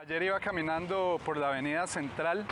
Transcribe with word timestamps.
Ayer 0.00 0.22
iba 0.22 0.40
caminando 0.40 1.20
por 1.26 1.36
la 1.36 1.50
avenida 1.50 1.86
central 1.86 2.46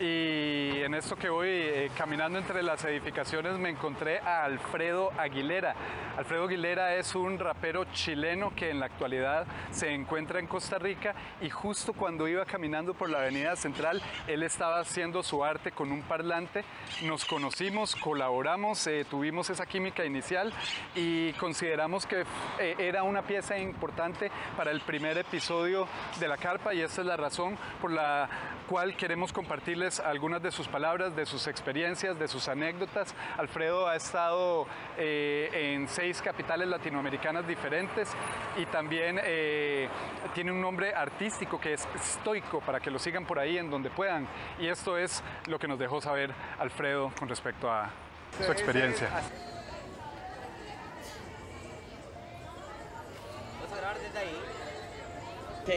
y 0.00 0.82
en 0.82 0.94
esto 0.94 1.16
que 1.16 1.28
voy 1.28 1.48
eh, 1.48 1.90
caminando 1.96 2.38
entre 2.38 2.62
las 2.62 2.84
edificaciones 2.84 3.58
me 3.58 3.70
encontré 3.70 4.20
a 4.20 4.44
Alfredo 4.44 5.10
Aguilera. 5.18 5.74
Alfredo 6.16 6.44
Aguilera 6.44 6.94
es 6.94 7.14
un 7.14 7.38
rapero 7.38 7.84
chileno 7.92 8.54
que 8.54 8.70
en 8.70 8.78
la 8.78 8.86
actualidad 8.86 9.46
se 9.70 9.92
encuentra 9.92 10.38
en 10.38 10.46
Costa 10.46 10.78
Rica 10.78 11.14
y 11.40 11.50
justo 11.50 11.92
cuando 11.92 12.28
iba 12.28 12.44
caminando 12.44 12.94
por 12.94 13.10
la 13.10 13.18
avenida 13.18 13.56
central 13.56 14.00
él 14.26 14.42
estaba 14.42 14.78
haciendo 14.78 15.22
su 15.22 15.44
arte 15.44 15.72
con 15.72 15.90
un 15.90 16.02
parlante. 16.02 16.64
Nos 17.02 17.24
conocimos, 17.24 17.96
colaboramos, 17.96 18.86
eh, 18.86 19.04
tuvimos 19.08 19.50
esa 19.50 19.66
química 19.66 20.04
inicial 20.04 20.52
y 20.94 21.32
consideramos 21.34 22.06
que 22.06 22.24
eh, 22.60 22.76
era 22.78 23.02
una 23.02 23.22
pieza 23.22 23.58
importante 23.58 24.30
para 24.56 24.70
el 24.70 24.80
primer 24.80 25.18
episodio 25.18 25.88
de 26.20 26.28
La 26.28 26.36
Carpa 26.36 26.72
y 26.72 26.82
esta 26.82 27.00
es 27.00 27.06
la 27.06 27.16
razón 27.16 27.58
por 27.80 27.90
la 27.90 28.28
cual 28.68 28.96
queremos 28.96 29.32
compartirles 29.32 29.87
algunas 30.00 30.42
de 30.42 30.50
sus 30.50 30.68
palabras, 30.68 31.16
de 31.16 31.24
sus 31.24 31.46
experiencias, 31.46 32.18
de 32.18 32.28
sus 32.28 32.46
anécdotas. 32.46 33.14
Alfredo 33.38 33.88
ha 33.88 33.96
estado 33.96 34.66
eh, 34.98 35.72
en 35.74 35.88
seis 35.88 36.20
capitales 36.20 36.68
latinoamericanas 36.68 37.46
diferentes 37.46 38.10
y 38.58 38.66
también 38.66 39.18
eh, 39.24 39.88
tiene 40.34 40.52
un 40.52 40.60
nombre 40.60 40.94
artístico 40.94 41.58
que 41.58 41.72
es 41.72 41.88
Stoico 41.98 42.60
para 42.60 42.80
que 42.80 42.90
lo 42.90 42.98
sigan 42.98 43.24
por 43.24 43.38
ahí 43.38 43.56
en 43.56 43.70
donde 43.70 43.88
puedan. 43.88 44.28
Y 44.58 44.66
esto 44.66 44.98
es 44.98 45.22
lo 45.46 45.58
que 45.58 45.66
nos 45.66 45.78
dejó 45.78 46.02
saber 46.02 46.34
Alfredo 46.58 47.10
con 47.18 47.28
respecto 47.28 47.70
a 47.70 47.90
su 48.44 48.52
experiencia. 48.52 49.08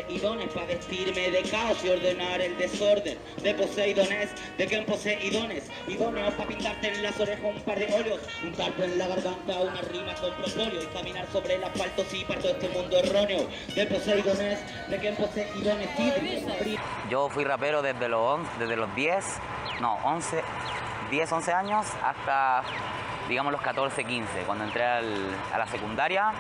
Y 0.08 0.20
dones 0.20 0.50
para 0.54 0.68
vestirme 0.68 1.32
de 1.32 1.42
caos 1.44 1.84
y 1.84 1.90
ordenar 1.90 2.42
el 2.42 2.58
desorden. 2.58 3.18
De 3.42 3.54
Poseidones, 3.54 4.30
de 4.58 4.66
quien 4.68 4.86
posee 4.86 5.24
idones, 5.26 5.70
idóneos 5.88 6.34
para 6.36 6.48
pintarte 6.48 6.94
en 6.94 7.04
las 7.04 7.20
orejas 7.20 7.44
un 7.44 7.62
par 7.62 7.78
de 7.78 7.94
óleos, 7.94 8.22
un 8.44 8.54
tarpo 8.54 8.84
en 8.84 8.98
la 8.98 9.08
garganta, 9.08 9.60
una 9.60 9.82
rima 9.82 10.14
con 10.16 10.34
propóleo 10.36 10.82
y 10.82 10.86
caminar 10.88 11.28
sobre 11.32 11.56
el 11.56 11.64
asfalto 11.64 12.04
sí 12.10 12.24
para 12.28 12.40
todo 12.40 12.52
este 12.52 12.70
mundo 12.70 12.98
erróneo. 12.98 13.48
De 13.76 13.86
Poseidones, 13.86 14.60
de 14.90 15.12
posee 15.14 15.48
idones 15.60 15.90
Yo 17.10 17.30
fui 17.30 17.44
rapero 17.44 17.82
desde 17.82 18.08
los, 18.08 18.40
desde 18.60 18.76
los 18.76 18.94
10, 18.96 19.26
no, 19.82 19.96
11, 20.04 20.42
10, 21.10 21.32
11 21.32 21.52
años 21.52 21.86
hasta 22.04 22.64
digamos 23.28 23.52
los 23.52 23.62
14, 23.62 24.04
15, 24.04 24.42
cuando 24.46 24.64
entré 24.66 24.84
a 24.84 25.02
la 25.58 25.68
secundaria 25.68 26.34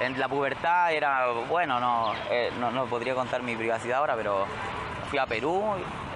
en 0.00 0.18
la 0.18 0.28
pubertad 0.28 0.92
era, 0.92 1.26
bueno, 1.48 2.14
eh, 2.30 2.50
no, 2.58 2.70
no, 2.70 2.86
podría 2.86 3.14
contar 3.14 3.42
mi 3.42 3.54
privacidad 3.54 3.98
ahora, 3.98 4.16
pero 4.16 4.46
fui 5.10 5.18
a 5.18 5.26
Perú, 5.26 5.62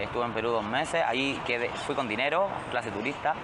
estuve 0.01 0.25
en 0.25 0.33
Perú 0.33 0.51
dos 0.51 0.65
meses, 0.65 1.05
ahí 1.07 1.39
fui 1.87 1.95
con 1.95 2.09
dinero, 2.09 2.49
clase 2.71 2.91
turista, 2.91 3.35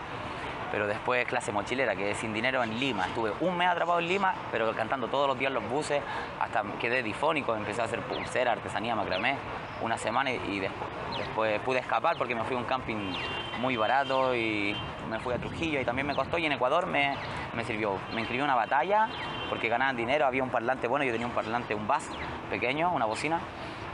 pero 0.73 0.87
después 0.87 1.27
clase 1.27 1.53
mochilera, 1.53 1.95
quedé 1.95 2.15
sin 2.15 2.33
dinero 2.33 2.63
en 2.63 2.79
Lima. 2.79 3.07
Estuve 3.07 3.33
un 3.41 3.57
mes 3.57 3.69
atrapado 3.69 3.99
en 3.99 4.09
Lima, 4.09 4.35
pero 4.51 4.73
cantando 4.75 5.09
todos 5.09 5.27
los 5.27 5.39
días 5.39 5.53
los 5.53 5.69
buses, 5.69 6.03
hasta 6.39 6.63
quedé 6.81 7.03
difónico, 7.03 7.55
empecé 7.55 7.83
a 7.83 7.85
hacer 7.85 8.01
pulsera, 8.01 8.53
artesanía, 8.53 8.95
macramé, 8.95 9.37
una 9.83 9.99
semana 9.99 10.31
y, 10.31 10.61
después 10.61 11.61
pude 11.61 11.81
escapar 11.81 12.17
porque 12.17 12.35
me 12.35 12.45
fui 12.45 12.57
a 12.57 12.59
un 12.59 12.65
camping 12.65 13.13
muy 13.61 13.77
barato 13.77 14.35
y 14.35 14.75
me 15.11 15.19
fui 15.19 15.35
a 15.35 15.39
Trujillo 15.39 15.81
y 15.81 15.85
también 15.85 16.07
me 16.07 16.15
costó 16.15 16.39
y 16.39 16.47
en 16.47 16.53
Ecuador 16.53 16.87
me, 16.87 17.15
me 17.55 17.65
sirvió. 17.65 17.99
Me 18.15 18.21
inscribí 18.21 18.43
una 18.43 18.55
batalla 18.55 19.09
porque 19.49 19.69
ganaban 19.69 19.97
dinero, 19.97 20.25
había 20.25 20.43
un 20.43 20.51
parlante 20.51 20.87
bueno, 20.87 21.05
yo 21.05 21.13
tenía 21.13 21.27
un 21.27 21.35
parlante, 21.35 21.75
un 21.75 21.87
bass 21.87 22.09
pequeño, 22.49 22.93
una 22.93 23.05
bocina. 23.05 23.41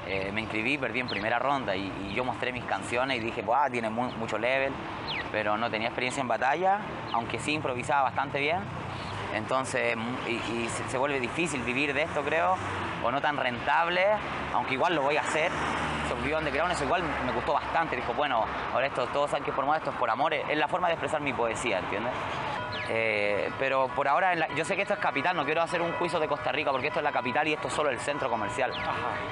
Eh, 0.07 0.31
me 0.33 0.43
inscribí, 0.43 0.79
perdí 0.79 1.01
en 1.01 1.09
primera 1.09 1.41
ronda 1.41 1.75
y, 1.75 2.13
yo 2.15 2.25
mostré 2.25 2.53
mis 2.53 2.65
canciones 2.65 3.17
y 3.17 3.21
dije, 3.21 3.43
Buah, 3.43 3.69
tiene 3.71 3.91
mucho 3.91 4.39
level, 4.39 4.73
pero 5.33 5.57
no 5.57 5.69
tenía 5.69 5.89
experiencia 5.89 6.21
en 6.21 6.29
batalla, 6.29 6.79
aunque 7.13 7.41
sí 7.41 7.53
improvisaba 7.53 8.03
bastante 8.03 8.39
bien. 8.39 8.59
Entonces, 9.35 9.97
y, 10.29 10.69
se, 10.89 10.97
vuelve 10.97 11.19
difícil 11.19 11.63
vivir 11.63 11.93
de 11.93 12.03
esto, 12.03 12.23
creo, 12.23 12.57
o 13.03 13.11
no 13.11 13.21
tan 13.21 13.37
rentable, 13.37 14.05
aunque 14.55 14.75
igual 14.75 14.95
lo 14.95 15.03
voy 15.03 15.17
a 15.17 15.23
hacer. 15.23 15.51
Vivo 16.27 16.39
Underground, 16.39 16.73
eso 16.73 16.85
igual 16.85 17.05
me 17.25 17.33
gustó 17.33 17.53
bastante. 17.53 17.95
Dijo, 17.95 18.13
bueno, 18.13 18.45
ahora 18.73 18.87
esto, 18.89 19.07
todos 19.07 19.31
saben 19.31 19.45
que 19.45 19.53
por 19.53 19.65
moda 19.65 19.79
esto 19.79 19.91
es 19.91 19.97
por 19.97 20.11
amor, 20.11 20.35
es 20.35 20.59
la 20.59 20.67
forma 20.67 20.89
de 20.89 20.95
expresar 20.95 21.21
mi 21.21 21.33
poesía, 21.33 21.79
¿entiendes? 21.79 22.13
Eh, 22.89 23.51
pero 23.59 23.89
por 23.89 24.07
ahora, 24.09 24.35
yo 24.55 24.65
sé 24.65 24.77
que 24.77 24.83
esto 24.83 24.95
es 24.95 25.01
capital, 25.01 25.37
no 25.37 25.45
quiero 25.45 25.63
hacer 25.63 25.81
un 25.81 25.93
juicio 25.93 26.19
de 26.19 26.29
Costa 26.29 26.53
Rica 26.53 26.71
porque 26.71 26.89
esto 26.89 27.01
es 27.01 27.05
la 27.05 27.13
capital 27.13 27.47
y 27.47 27.53
esto 27.53 27.69
es 27.69 27.75
solo 27.75 27.91
el 27.91 27.99
centro 28.01 28.29
comercial. 28.29 28.73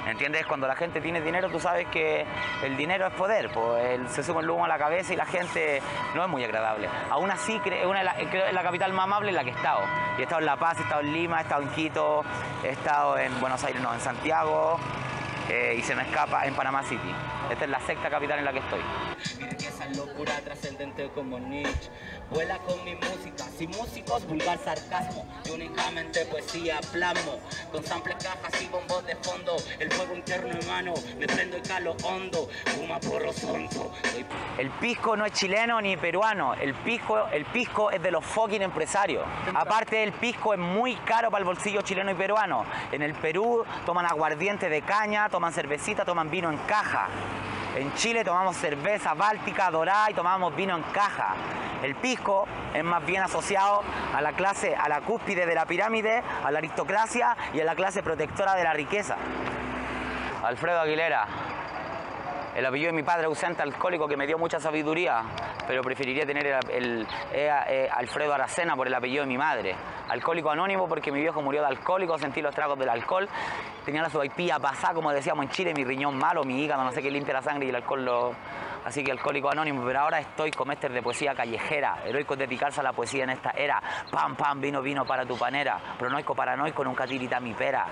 ¿Entiendes? 0.07 0.45
Cuando 0.45 0.67
la 0.67 0.75
gente 0.75 1.01
tiene 1.01 1.19
dinero, 1.21 1.49
tú 1.49 1.59
sabes 1.59 1.87
que 1.87 2.25
el 2.63 2.77
dinero 2.77 3.07
es 3.07 3.13
poder, 3.13 3.51
pues 3.51 4.09
se 4.11 4.23
sube 4.23 4.41
el 4.41 4.49
humo 4.49 4.63
a 4.63 4.67
la 4.69 4.77
cabeza 4.77 5.13
y 5.13 5.15
la 5.17 5.25
gente 5.25 5.81
no 6.13 6.23
es 6.23 6.29
muy 6.29 6.43
agradable. 6.45 6.89
Aún 7.09 7.29
así, 7.29 7.61
una 7.85 8.03
la, 8.03 8.11
es 8.11 8.53
la 8.53 8.63
capital 8.63 8.93
más 8.93 9.03
amable 9.03 9.29
en 9.29 9.35
la 9.35 9.43
que 9.43 9.49
he 9.49 9.53
estado. 9.53 9.81
Y 10.17 10.21
he 10.21 10.23
estado 10.23 10.39
en 10.39 10.45
La 10.45 10.55
Paz, 10.55 10.79
he 10.79 10.83
estado 10.83 11.01
en 11.01 11.13
Lima, 11.13 11.39
he 11.39 11.41
estado 11.43 11.61
en 11.61 11.69
Quito, 11.69 12.23
he 12.63 12.69
estado 12.69 13.17
en 13.17 13.37
Buenos 13.41 13.61
Aires, 13.65 13.81
no, 13.81 13.93
en 13.93 13.99
Santiago, 13.99 14.79
eh, 15.55 15.75
y 15.77 15.81
se 15.81 15.95
me 15.95 16.03
escapa 16.03 16.45
en 16.45 16.53
Panamá 16.53 16.83
City. 16.83 17.13
Esta 17.49 17.65
es 17.65 17.69
la 17.69 17.79
sexta 17.79 18.09
capital 18.09 18.39
en 18.39 18.45
la 18.45 18.53
que 18.53 18.59
estoy. 18.59 18.79
esa 19.67 19.85
locura 19.89 20.33
trascendente 20.43 21.09
como 21.13 21.37
Nietzsche. 21.39 21.89
Vuela 22.31 22.57
con 22.59 22.83
mi 22.83 22.95
música, 22.95 23.43
sin 23.57 23.69
músicos, 23.71 24.25
vulgar 24.27 24.57
sarcasmo. 24.57 25.25
Y 25.45 25.51
únicamente 25.51 26.25
poesía, 26.25 26.79
plasmo. 26.91 27.39
Con 27.71 27.83
samples, 27.83 28.15
cajas 28.15 28.61
y 28.61 28.67
bombos 28.67 29.05
de 29.05 29.15
fondo. 29.17 29.55
El 29.79 29.91
fuego 29.91 30.15
interno 30.15 30.49
en 30.59 30.67
mano, 30.67 30.93
me 31.19 31.27
prendo 31.27 31.57
el 31.57 31.63
calo 31.63 31.95
hondo. 32.03 32.49
Fuma 32.65 32.99
porro 32.99 33.31
sonso. 33.31 33.91
El 34.57 34.69
pisco 34.71 35.15
no 35.15 35.25
es 35.25 35.33
chileno 35.33 35.79
ni 35.81 35.97
peruano. 35.97 36.55
El 36.55 36.73
pisco, 36.73 37.27
el 37.31 37.45
pisco 37.45 37.91
es 37.91 38.01
de 38.01 38.11
los 38.11 38.25
fucking 38.25 38.61
empresarios. 38.61 39.23
Aparte, 39.53 40.01
el 40.01 40.13
pisco 40.13 40.53
es 40.53 40.59
muy 40.59 40.95
caro 40.95 41.29
para 41.29 41.39
el 41.39 41.45
bolsillo 41.45 41.81
chileno 41.81 42.11
y 42.11 42.15
peruano. 42.15 42.65
En 42.91 43.01
el 43.01 43.13
Perú 43.13 43.63
toman 43.85 44.05
aguardiente 44.05 44.69
de 44.69 44.81
caña, 44.81 45.29
toman 45.29 45.53
cervecita, 45.53 46.05
toman 46.05 46.29
vino 46.29 46.49
en 46.49 46.57
caja. 46.59 47.07
En 47.75 47.93
Chile 47.95 48.23
tomamos 48.23 48.55
cerveza 48.55 49.13
báltica 49.15 49.69
dorada 49.69 50.09
y 50.09 50.13
tomamos 50.13 50.55
vino 50.55 50.77
en 50.77 50.83
caja. 50.83 51.35
El 51.83 51.95
pisco 51.95 52.47
es 52.73 52.83
más 52.85 53.05
bien 53.05 53.21
asociado 53.21 53.83
a 54.13 54.21
la 54.21 54.31
clase, 54.31 54.73
a 54.73 54.87
la 54.87 55.01
cúspide 55.01 55.45
de 55.45 55.55
la 55.55 55.65
pirámide, 55.65 56.23
a 56.43 56.51
la 56.51 56.59
aristocracia 56.59 57.35
y 57.53 57.59
a 57.59 57.65
la 57.65 57.75
clase 57.75 58.01
protectora 58.01 58.55
de 58.55 58.63
la 58.63 58.71
riqueza. 58.71 59.17
Alfredo 60.41 60.79
Aguilera, 60.79 61.27
el 62.55 62.65
apellido 62.65 62.87
de 62.87 62.95
mi 62.95 63.03
padre 63.03 63.25
ausente 63.25 63.61
alcohólico 63.61 64.07
que 64.07 64.15
me 64.15 64.25
dio 64.25 64.37
mucha 64.37 64.59
sabiduría, 64.59 65.23
pero 65.67 65.81
preferiría 65.81 66.25
tener 66.25 66.57
el, 66.71 67.05
eh, 67.33 67.89
Alfredo 67.91 68.33
Aracena 68.33 68.75
por 68.75 68.87
el 68.87 68.93
apellido 68.93 69.23
de 69.23 69.27
mi 69.27 69.37
madre. 69.37 69.75
Alcohólico 70.07 70.49
anónimo 70.49 70.87
porque 70.87 71.11
mi 71.11 71.19
viejo 71.19 71.41
murió 71.41 71.61
de 71.61 71.67
alcohólico, 71.67 72.17
sentí 72.17 72.41
los 72.41 72.55
tragos 72.55 72.79
del 72.79 72.87
alcohol, 72.87 73.27
tenía 73.83 74.01
la 74.01 74.09
subaipía 74.09 74.57
pasada, 74.57 74.93
como 74.93 75.11
decíamos 75.11 75.45
en 75.45 75.51
Chile, 75.51 75.73
mi 75.75 75.83
riñón 75.83 76.17
malo, 76.17 76.45
mi 76.45 76.63
hígado, 76.63 76.83
no 76.83 76.91
sé 76.91 77.01
qué 77.01 77.11
limpia 77.11 77.33
la 77.33 77.41
sangre 77.41 77.65
y 77.65 77.69
el 77.69 77.75
alcohol 77.75 78.05
lo... 78.05 78.35
Así 78.85 79.03
que 79.03 79.11
alcohólico 79.11 79.49
anónimo, 79.49 79.83
pero 79.83 79.99
ahora 80.01 80.19
estoy 80.19 80.51
con 80.51 80.67
Mester 80.67 80.93
de 80.93 81.01
poesía 81.01 81.33
callejera, 81.33 82.03
heroico 82.05 82.35
dedicarse 82.35 82.79
a 82.79 82.83
la 82.83 82.93
poesía 82.93 83.23
en 83.23 83.31
esta 83.31 83.49
era. 83.49 83.81
Pam, 84.11 84.35
pam, 84.35 84.61
vino, 84.61 84.81
vino 84.81 85.03
para 85.05 85.25
tu 85.25 85.35
panera, 85.37 85.79
pronoico 85.97 86.35
paranoico, 86.35 86.83
nunca 86.83 87.07
tirita 87.07 87.39
mi 87.39 87.53
pera. 87.53 87.87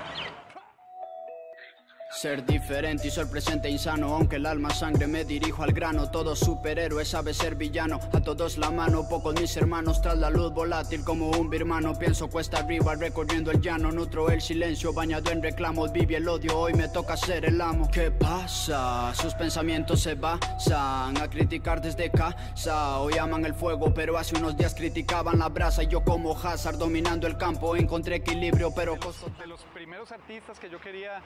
Ser 2.14 2.46
diferente 2.46 3.08
y 3.08 3.12
ser 3.12 3.28
presente 3.28 3.70
insano, 3.70 4.16
aunque 4.16 4.36
el 4.36 4.46
alma 4.46 4.70
sangre 4.70 5.08
me 5.08 5.26
dirijo 5.26 5.64
al 5.64 5.74
grano. 5.74 6.12
Todo 6.12 6.36
superhéroe 6.36 7.04
sabe 7.06 7.34
ser 7.34 7.56
villano, 7.56 8.00
a 8.14 8.22
todos 8.22 8.58
la 8.60 8.70
mano, 8.70 9.10
pocos 9.10 9.34
mis 9.42 9.58
hermanos 9.58 10.00
tras 10.00 10.18
la 10.20 10.30
luz 10.30 10.54
volátil 10.54 11.04
como 11.04 11.32
un 11.32 11.50
birmano. 11.50 11.98
Pienso 11.98 12.30
cuesta 12.30 12.60
arriba 12.60 12.94
recorriendo 12.96 13.50
el 13.50 13.60
llano, 13.62 13.92
nutro 13.92 14.30
el 14.30 14.42
silencio 14.42 14.94
bañado 14.94 15.32
en 15.32 15.42
reclamos. 15.42 15.92
Vive 15.92 16.18
el 16.18 16.30
odio, 16.30 16.58
hoy 16.58 16.74
me 16.76 16.88
toca 16.88 17.18
ser 17.18 17.46
el 17.46 17.60
amo. 17.60 17.90
¿Qué 17.92 18.12
pasa? 18.12 19.12
Sus 19.16 19.34
pensamientos 19.34 20.02
se 20.02 20.14
basan 20.14 21.18
a 21.18 21.28
criticar 21.30 21.82
desde 21.82 22.12
casa. 22.12 23.00
Hoy 23.00 23.18
aman 23.18 23.44
el 23.44 23.56
fuego, 23.56 23.92
pero 23.92 24.20
hace 24.20 24.38
unos 24.38 24.56
días 24.56 24.76
criticaban 24.76 25.40
la 25.40 25.50
brasa. 25.50 25.84
Y 25.84 25.88
yo, 25.88 26.04
como 26.04 26.38
Hazard 26.38 26.78
dominando 26.78 27.26
el 27.26 27.38
campo, 27.38 27.76
encontré 27.76 28.18
equilibrio, 28.18 28.72
pero 28.74 28.98
De 29.40 29.48
los 29.48 29.62
primeros 29.74 30.12
artistas 30.12 30.60
que 30.60 30.70
yo 30.70 30.80
quería. 30.80 31.20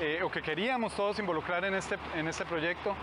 Eh, 0.00 0.20
que 0.30 0.42
queríamos 0.42 0.94
todos 0.94 1.18
involucrar 1.18 1.64
en 1.64 1.74
este, 1.74 1.96
en 2.14 2.28
este 2.28 2.44
proyecto. 2.44 2.94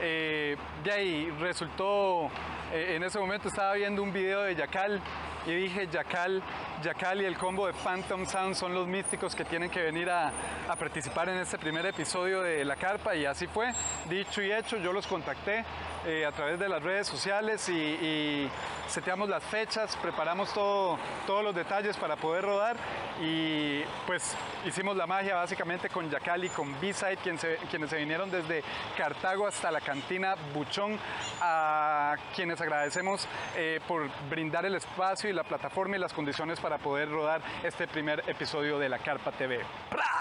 Eh, 0.00 0.56
de 0.82 1.30
resultó, 1.40 2.30
eh, 2.72 2.94
en 2.96 3.02
ese 3.02 3.18
momento 3.18 3.48
estaba 3.48 3.74
viendo 3.74 4.02
un 4.02 4.12
video 4.12 4.42
de 4.42 4.54
Yacal 4.54 5.00
y 5.46 5.54
dije, 5.54 5.88
Yacal 5.88 6.42
Yacal 6.82 7.22
y 7.22 7.24
el 7.24 7.36
combo 7.36 7.66
de 7.66 7.72
Phantom 7.72 8.26
Sound 8.26 8.54
son 8.54 8.74
los 8.74 8.86
místicos 8.86 9.34
que 9.34 9.44
tienen 9.44 9.70
que 9.70 9.82
venir 9.82 10.10
a, 10.10 10.32
participar 10.78 11.28
en 11.28 11.36
este 11.38 11.56
primer 11.56 11.86
episodio 11.86 12.42
de 12.42 12.64
La 12.64 12.76
Carpa 12.76 13.14
y 13.14 13.24
así 13.24 13.46
fue. 13.46 13.72
Dicho 14.08 14.42
y 14.42 14.52
hecho, 14.52 14.76
yo 14.78 14.92
los 14.92 15.06
contacté 15.06 15.64
eh, 16.06 16.26
a 16.26 16.32
través 16.32 16.58
de 16.58 16.68
las 16.68 16.82
redes 16.82 17.06
sociales 17.06 17.68
y, 17.68 17.72
y 17.72 18.50
seteamos 18.88 19.28
las 19.28 19.42
fechas, 19.44 19.96
preparamos 19.96 20.52
todo, 20.52 20.98
todos 21.26 21.44
los 21.44 21.54
detalles 21.54 21.96
para 21.96 22.16
poder 22.16 22.44
rodar 22.44 22.76
y 23.20 23.82
pues 24.06 24.36
hicimos 24.66 24.96
la 24.96 25.06
magia 25.06 25.36
básicamente 25.36 25.88
con 25.88 26.10
Yacal 26.10 26.44
y 26.44 26.48
con 26.48 26.78
B-Side, 26.80 27.18
quienes 27.18 27.90
se 27.90 27.96
vinieron 27.96 28.30
desde 28.30 28.62
Cartago 28.96 29.46
hasta 29.46 29.70
la 29.70 29.80
cantina 29.80 30.34
Buchón, 30.52 30.98
a 31.40 32.16
quienes 32.34 32.60
agradecemos 32.60 33.26
eh, 33.56 33.80
por 33.86 34.08
brindar 34.28 34.64
el 34.66 34.74
espacio 34.74 35.30
y 35.30 35.32
la 35.32 35.44
plataforma 35.44 35.96
y 35.96 36.00
las 36.00 36.12
condiciones 36.12 36.60
para 36.64 36.78
poder 36.78 37.10
rodar 37.10 37.42
este 37.62 37.86
primer 37.86 38.24
episodio 38.26 38.78
de 38.78 38.88
La 38.88 38.98
Carpa 38.98 39.30
TV. 39.32 39.60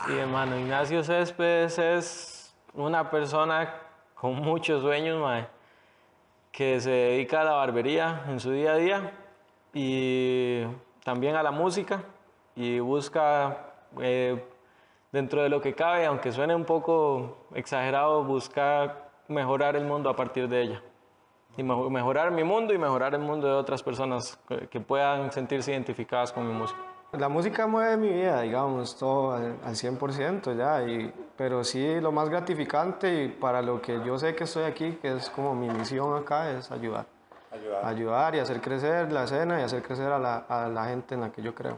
Y 0.09 0.17
hermano, 0.17 0.59
Ignacio 0.59 1.01
Céspedes 1.01 1.79
es 1.79 2.53
una 2.73 3.09
persona 3.09 3.73
con 4.13 4.35
muchos 4.35 4.81
sueños, 4.81 5.25
que 6.51 6.81
se 6.81 6.89
dedica 6.89 7.39
a 7.39 7.43
la 7.45 7.51
barbería 7.53 8.25
en 8.27 8.41
su 8.41 8.51
día 8.51 8.73
a 8.73 8.75
día 8.75 9.11
y 9.73 10.63
también 11.05 11.37
a 11.37 11.43
la 11.43 11.51
música 11.51 12.03
y 12.57 12.77
busca, 12.79 13.75
eh, 14.01 14.43
dentro 15.13 15.43
de 15.43 15.47
lo 15.47 15.61
que 15.61 15.73
cabe, 15.73 16.05
aunque 16.05 16.33
suene 16.33 16.53
un 16.53 16.65
poco 16.65 17.37
exagerado, 17.55 18.21
busca 18.25 18.97
mejorar 19.29 19.77
el 19.77 19.85
mundo 19.85 20.09
a 20.09 20.15
partir 20.17 20.49
de 20.49 20.61
ella. 20.61 20.81
Y 21.57 21.63
mejo- 21.63 21.89
mejorar 21.89 22.31
mi 22.31 22.43
mundo 22.43 22.73
y 22.73 22.77
mejorar 22.77 23.13
el 23.13 23.21
mundo 23.21 23.47
de 23.47 23.53
otras 23.53 23.83
personas 23.83 24.39
que- 24.69 24.79
puedan 24.79 25.31
sentirse 25.31 25.71
identificadas 25.71 26.31
con 26.31 26.47
mi 26.47 26.53
música. 26.53 26.79
La 27.11 27.29
música 27.29 27.67
mueve 27.67 27.95
mi 27.95 28.09
vida, 28.09 28.41
digamos, 28.41 28.97
todo 28.97 29.33
al, 29.33 29.55
al 29.63 29.75
100% 29.75 30.51
ya, 30.57 30.81
y, 30.81 31.13
pero 31.37 31.63
sí 31.63 32.01
lo 32.01 32.11
más 32.11 32.27
gratificante 32.29 33.23
y 33.25 33.27
para 33.27 33.61
lo 33.61 33.79
que 33.81 34.03
yo 34.03 34.17
sé 34.17 34.33
que 34.33 34.45
estoy 34.45 34.63
aquí, 34.63 34.93
que 34.99 35.15
es 35.17 35.29
como 35.29 35.53
mi 35.53 35.69
misión 35.69 36.17
acá, 36.17 36.49
es 36.49 36.71
ayudar. 36.71 37.05
Ayudar. 37.83 38.33
y 38.33 38.39
hacer 38.39 38.59
crecer 38.61 39.11
la 39.11 39.25
escena 39.25 39.59
y 39.59 39.63
hacer 39.63 39.83
crecer 39.83 40.11
a 40.11 40.17
la, 40.17 40.37
a 40.49 40.67
la 40.69 40.85
gente 40.85 41.13
en 41.13 41.21
la 41.21 41.31
que 41.31 41.43
yo 41.43 41.53
creo. 41.53 41.77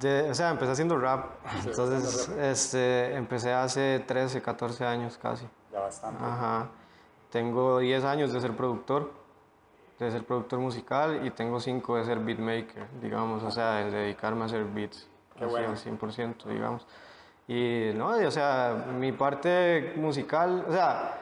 De- 0.00 0.30
o 0.30 0.34
sea, 0.34 0.50
empecé 0.50 0.72
haciendo 0.72 0.98
rap, 0.98 1.26
entonces 1.64 2.28
este, 2.38 3.14
empecé 3.14 3.52
hace 3.52 4.00
13, 4.06 4.42
14 4.42 4.84
años 4.84 5.16
casi. 5.18 5.46
Ya 5.72 5.80
bastante. 5.80 6.22
Ajá. 6.22 6.68
Tengo 7.30 7.78
10 7.78 8.04
años 8.04 8.32
de 8.32 8.40
ser 8.40 8.54
productor, 8.56 9.10
de 9.98 10.10
ser 10.10 10.24
productor 10.24 10.58
musical 10.58 11.24
y 11.26 11.30
tengo 11.30 11.60
5 11.60 11.96
de 11.96 12.04
ser 12.04 12.18
beatmaker, 12.18 12.86
digamos, 13.00 13.42
o 13.42 13.50
sea, 13.50 13.76
de 13.76 13.90
dedicarme 13.90 14.42
a 14.42 14.46
hacer 14.46 14.64
beats. 14.64 15.08
así 15.36 15.44
bueno. 15.46 15.68
al 15.70 15.76
100%, 15.76 16.44
digamos. 16.48 16.86
Y 17.48 17.90
no, 17.94 18.20
y, 18.20 18.24
o 18.24 18.30
sea, 18.30 18.86
mi 18.98 19.12
parte 19.12 19.94
musical, 19.96 20.64
o 20.68 20.72
sea, 20.72 21.20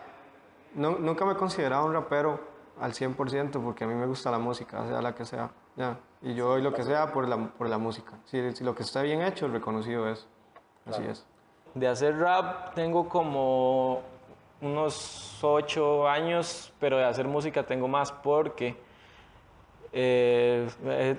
no- 0.74 0.98
nunca 0.98 1.24
me 1.24 1.32
he 1.32 1.36
considerado 1.36 1.84
un 1.86 1.92
rapero 1.92 2.40
al 2.80 2.92
100% 2.92 3.60
porque 3.62 3.84
a 3.84 3.86
mí 3.86 3.94
me 3.94 4.06
gusta 4.06 4.30
la 4.30 4.38
música, 4.38 4.84
sea 4.88 5.00
la 5.02 5.14
que 5.14 5.24
sea, 5.24 5.50
ya. 5.76 5.96
Y 6.24 6.34
yo 6.34 6.48
doy 6.48 6.62
lo 6.62 6.72
que 6.72 6.82
sea 6.82 7.12
por 7.12 7.28
la, 7.28 7.36
por 7.36 7.68
la 7.68 7.76
música. 7.76 8.12
Si, 8.24 8.52
si 8.52 8.64
lo 8.64 8.74
que 8.74 8.82
está 8.82 9.02
bien 9.02 9.20
hecho, 9.20 9.46
reconocido 9.46 10.08
es. 10.08 10.26
Así 10.86 11.02
es. 11.02 11.26
De 11.74 11.86
hacer 11.86 12.18
rap 12.18 12.74
tengo 12.74 13.08
como 13.10 14.00
unos 14.62 15.38
ocho 15.42 16.08
años, 16.08 16.72
pero 16.80 16.96
de 16.96 17.04
hacer 17.04 17.28
música 17.28 17.64
tengo 17.64 17.88
más 17.88 18.10
porque, 18.10 18.74
eh, 19.92 20.66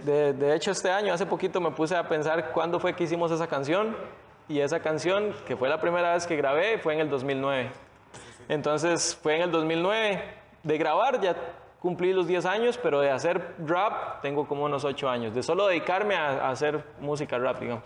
de, 0.04 0.34
de 0.34 0.56
hecho 0.56 0.72
este 0.72 0.90
año, 0.90 1.14
hace 1.14 1.28
poquito 1.28 1.62
me 1.62 1.70
puse 1.70 1.96
a 1.96 2.08
pensar 2.08 2.52
cuándo 2.52 2.80
fue 2.80 2.96
que 2.96 3.04
hicimos 3.04 3.32
esa 3.32 3.46
canción 3.46 3.96
y 4.48 4.60
esa 4.60 4.80
canción, 4.80 5.36
que 5.46 5.56
fue 5.56 5.70
la 5.70 5.80
primera 5.80 6.14
vez 6.14 6.26
que 6.26 6.36
grabé, 6.36 6.80
fue 6.80 6.96
en 6.96 7.02
el 7.02 7.10
2009. 7.12 7.70
Entonces 8.50 9.16
fue 9.22 9.36
en 9.36 9.44
el 9.44 9.52
2009 9.52 10.24
de 10.64 10.78
grabar, 10.80 11.22
ya 11.22 11.36
cumplí 11.86 12.14
los 12.14 12.26
10 12.26 12.48
años, 12.48 12.80
pero 12.82 13.00
de 13.00 13.12
hacer 13.12 13.54
rap 13.60 14.20
tengo 14.24 14.48
como 14.48 14.66
unos 14.66 14.84
8 14.84 15.08
años, 15.08 15.36
de 15.36 15.44
solo 15.44 15.68
dedicarme 15.68 16.16
a, 16.16 16.48
a 16.48 16.50
hacer 16.50 16.84
música 17.00 17.38
rap, 17.38 17.60
digamos. 17.60 17.84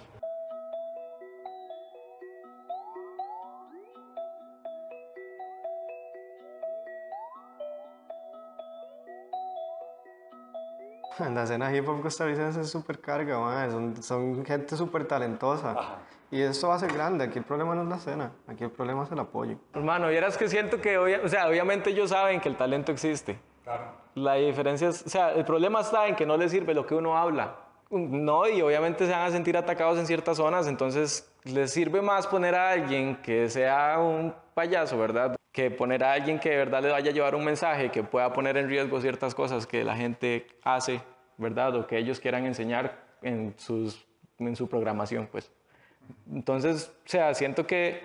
La 11.20 11.44
escena 11.44 11.74
hip 11.76 11.88
hop 11.88 12.02
costarricense 12.02 12.62
es 12.62 12.70
súper 12.70 13.00
carga, 13.00 13.38
son, 13.70 14.02
son 14.02 14.46
gente 14.46 14.76
súper 14.78 15.06
talentosa. 15.06 15.76
Y 16.32 16.42
a 16.76 16.80
ser 16.80 16.94
grande, 16.94 17.26
aquí 17.26 17.40
el 17.40 17.46
problema 17.46 17.74
no 17.76 17.82
es 17.84 17.90
la 17.90 17.96
escena, 17.96 18.32
aquí 18.48 18.64
el 18.64 18.72
problema 18.72 19.04
es 19.04 19.12
el 19.12 19.20
apoyo. 19.20 19.58
Hermano, 19.74 20.08
vieras 20.10 20.38
que 20.38 20.48
siento 20.48 20.80
que, 20.80 20.98
obvia- 21.00 21.22
o 21.24 21.28
sea, 21.28 21.48
obviamente 21.50 21.90
ellos 21.90 22.12
saben 22.12 22.40
que 22.40 22.50
el 22.50 22.56
talento 22.56 22.92
existe. 22.92 23.40
La 24.16 24.36
diferencia 24.36 24.90
es, 24.90 25.06
o 25.06 25.10
sea, 25.10 25.34
el 25.34 25.46
problema 25.46 25.82
está 25.82 26.08
en 26.08 26.16
que 26.16 26.26
no 26.26 26.36
les 26.38 26.52
sirve 26.52 26.74
lo 26.74 26.86
que 26.86 26.96
uno 26.96 27.18
habla. 27.18 27.56
No, 27.90 28.48
y 28.48 28.62
obviamente 28.62 29.06
se 29.06 29.12
van 29.12 29.22
a 29.22 29.32
sentir 29.32 29.58
atacados 29.58 29.98
en 29.98 30.06
ciertas 30.06 30.38
zonas, 30.38 30.68
entonces 30.68 31.32
les 31.44 31.72
sirve 31.72 32.02
más 32.02 32.28
poner 32.28 32.54
a 32.54 32.72
alguien 32.72 33.16
que 33.16 33.50
sea 33.50 33.98
un 34.00 34.34
payaso, 34.54 34.98
¿verdad? 34.98 35.36
Que 35.52 35.72
poner 35.72 36.04
a 36.04 36.14
alguien 36.14 36.40
que 36.40 36.50
de 36.50 36.58
verdad 36.58 36.84
le 36.84 36.92
vaya 36.92 37.10
a 37.10 37.14
llevar 37.14 37.34
un 37.34 37.44
mensaje, 37.44 37.90
que 37.90 38.04
pueda 38.04 38.32
poner 38.32 38.58
en 38.58 38.70
riesgo 38.70 39.02
ciertas 39.02 39.34
cosas 39.34 39.66
que 39.66 39.84
la 39.84 39.96
gente 39.96 40.46
hace, 40.64 41.02
¿verdad? 41.38 41.76
O 41.76 41.88
que 41.88 41.98
ellos 41.98 42.20
quieran 42.20 42.46
enseñar 42.46 42.96
en, 43.24 43.56
sus, 43.58 44.06
en 44.38 44.56
su 44.56 44.70
programación, 44.70 45.28
pues. 45.32 45.52
Entonces, 46.32 46.92
o 47.06 47.10
sea, 47.10 47.34
siento 47.34 47.66
que 47.66 48.04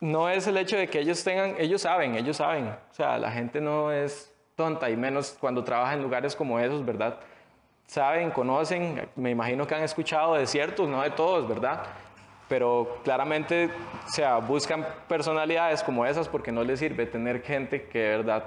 no 0.00 0.28
es 0.28 0.46
el 0.48 0.56
hecho 0.56 0.76
de 0.76 0.88
que 0.88 1.00
ellos 1.00 1.22
tengan, 1.22 1.54
ellos 1.58 1.82
saben, 1.82 2.16
ellos 2.16 2.36
saben. 2.36 2.66
O 2.66 2.94
sea, 2.94 3.18
la 3.18 3.30
gente 3.30 3.60
no 3.60 3.92
es 3.92 4.27
tonta 4.58 4.90
y 4.90 4.96
menos 4.96 5.36
cuando 5.40 5.62
trabaja 5.62 5.94
en 5.94 6.02
lugares 6.02 6.34
como 6.34 6.58
esos, 6.58 6.84
¿verdad? 6.84 7.20
Saben, 7.86 8.32
conocen, 8.32 9.08
me 9.14 9.30
imagino 9.30 9.64
que 9.68 9.76
han 9.76 9.84
escuchado 9.84 10.34
de 10.34 10.48
ciertos, 10.48 10.88
no 10.88 11.00
de 11.00 11.10
todos, 11.10 11.48
¿verdad? 11.48 11.84
Pero 12.48 12.98
claramente, 13.04 13.70
o 14.04 14.10
sea, 14.10 14.38
buscan 14.38 14.84
personalidades 15.06 15.84
como 15.84 16.04
esas 16.04 16.28
porque 16.28 16.50
no 16.50 16.64
les 16.64 16.80
sirve 16.80 17.06
tener 17.06 17.40
gente 17.40 17.84
que 17.86 18.00
de 18.00 18.08
verdad 18.16 18.46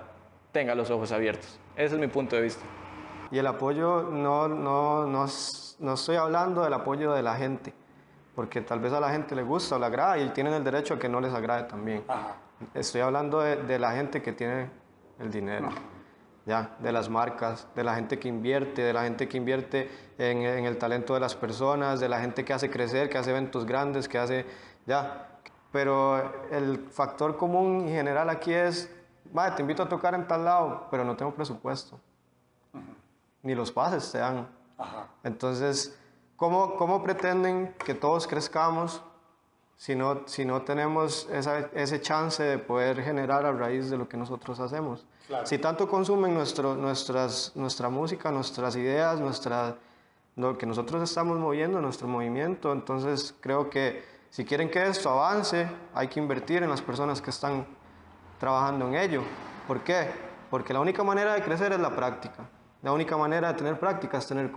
tenga 0.51 0.75
los 0.75 0.91
ojos 0.91 1.13
abiertos. 1.13 1.57
Ese 1.77 1.95
es 1.95 2.01
mi 2.01 2.07
punto 2.07 2.35
de 2.35 2.41
vista. 2.41 2.65
Y 3.31 3.37
el 3.37 3.47
apoyo, 3.47 4.03
no, 4.03 4.49
no, 4.49 5.05
no, 5.05 5.25
no 5.79 5.93
estoy 5.93 6.17
hablando 6.17 6.61
del 6.65 6.73
apoyo 6.73 7.13
de 7.13 7.23
la 7.23 7.37
gente, 7.37 7.73
porque 8.35 8.59
tal 8.59 8.81
vez 8.81 8.91
a 8.91 8.99
la 8.99 9.11
gente 9.11 9.33
le 9.33 9.43
gusta 9.43 9.77
o 9.77 9.79
le 9.79 9.85
agrada 9.85 10.17
y 10.17 10.27
tienen 10.31 10.51
el 10.51 10.63
derecho 10.65 10.95
a 10.95 10.99
que 10.99 11.07
no 11.07 11.21
les 11.21 11.33
agrade 11.33 11.69
también. 11.69 12.03
Estoy 12.73 12.99
hablando 12.99 13.39
de, 13.39 13.55
de 13.55 13.79
la 13.79 13.93
gente 13.93 14.21
que 14.21 14.33
tiene 14.33 14.81
el 15.21 15.31
dinero, 15.31 15.69
ya, 16.45 16.75
de 16.79 16.91
las 16.91 17.09
marcas, 17.09 17.67
de 17.75 17.83
la 17.83 17.95
gente 17.95 18.19
que 18.19 18.27
invierte, 18.27 18.81
de 18.81 18.93
la 18.93 19.03
gente 19.03 19.27
que 19.27 19.37
invierte 19.37 19.89
en, 20.17 20.39
en 20.39 20.65
el 20.65 20.77
talento 20.77 21.13
de 21.13 21.19
las 21.19 21.35
personas, 21.35 21.99
de 21.99 22.09
la 22.09 22.19
gente 22.19 22.43
que 22.45 22.53
hace 22.53 22.69
crecer, 22.69 23.09
que 23.09 23.17
hace 23.17 23.31
eventos 23.31 23.65
grandes, 23.65 24.07
que 24.07 24.17
hace, 24.17 24.45
ya. 24.85 25.27
Pero 25.71 26.47
el 26.51 26.87
factor 26.89 27.37
común 27.37 27.87
y 27.87 27.91
general 27.91 28.29
aquí 28.29 28.53
es, 28.53 28.93
"Mae, 29.31 29.51
te 29.51 29.61
invito 29.61 29.83
a 29.83 29.89
tocar 29.89 30.13
en 30.15 30.27
tal 30.27 30.43
lado, 30.45 30.87
pero 30.91 31.03
no 31.05 31.15
tengo 31.15 31.33
presupuesto 31.33 31.99
ni 33.43 33.55
los 33.55 33.71
pases 33.71 34.11
te 34.11 34.19
dan. 34.19 34.47
Entonces, 35.23 35.97
¿cómo, 36.35 36.75
¿cómo 36.75 37.03
pretenden 37.03 37.73
que 37.85 37.93
todos 37.93 38.27
crezcamos 38.27 39.01
si 39.81 39.95
no, 39.95 40.21
si 40.27 40.45
no 40.45 40.61
tenemos 40.61 41.27
esa- 41.31 41.69
ese 41.73 41.99
chance 42.01 42.43
de 42.43 42.59
poder 42.59 43.01
generar 43.01 43.47
a 43.47 43.51
raíz 43.51 43.89
de 43.89 43.97
lo 43.97 44.07
que 44.07 44.15
nosotros 44.15 44.59
hacemos? 44.59 45.07
Si 45.43 45.57
tanto 45.57 45.87
consumen 45.89 46.35
nuestro, 46.35 46.75
nuestras, 46.75 47.51
nuestra 47.55 47.89
música, 47.89 48.29
nuestras 48.29 48.75
ideas, 48.75 49.19
nuestra, 49.19 49.77
lo 50.35 50.55
que 50.55 50.67
nosotros 50.67 51.01
estamos 51.01 51.39
moviendo, 51.39 51.81
nuestro 51.81 52.07
movimiento, 52.07 52.71
entonces 52.73 53.33
creo 53.41 53.71
que 53.71 54.03
si 54.29 54.45
quieren 54.45 54.69
que 54.69 54.85
esto 54.87 55.09
avance, 55.09 55.67
hay 55.95 56.07
que 56.09 56.19
invertir 56.19 56.61
en 56.61 56.69
las 56.69 56.83
personas 56.83 57.19
que 57.19 57.31
están 57.31 57.65
trabajando 58.39 58.87
en 58.87 58.93
ello. 58.93 59.23
¿Por 59.67 59.79
qué? 59.83 60.09
Porque 60.51 60.73
la 60.73 60.79
única 60.79 61.03
manera 61.03 61.33
de 61.33 61.41
crecer 61.41 61.71
es 61.71 61.79
la 61.79 61.95
práctica. 61.95 62.47
La 62.83 62.91
única 62.91 63.17
manera 63.17 63.47
de 63.47 63.55
tener 63.57 63.79
práctica 63.79 64.19
es 64.19 64.27
tener 64.27 64.51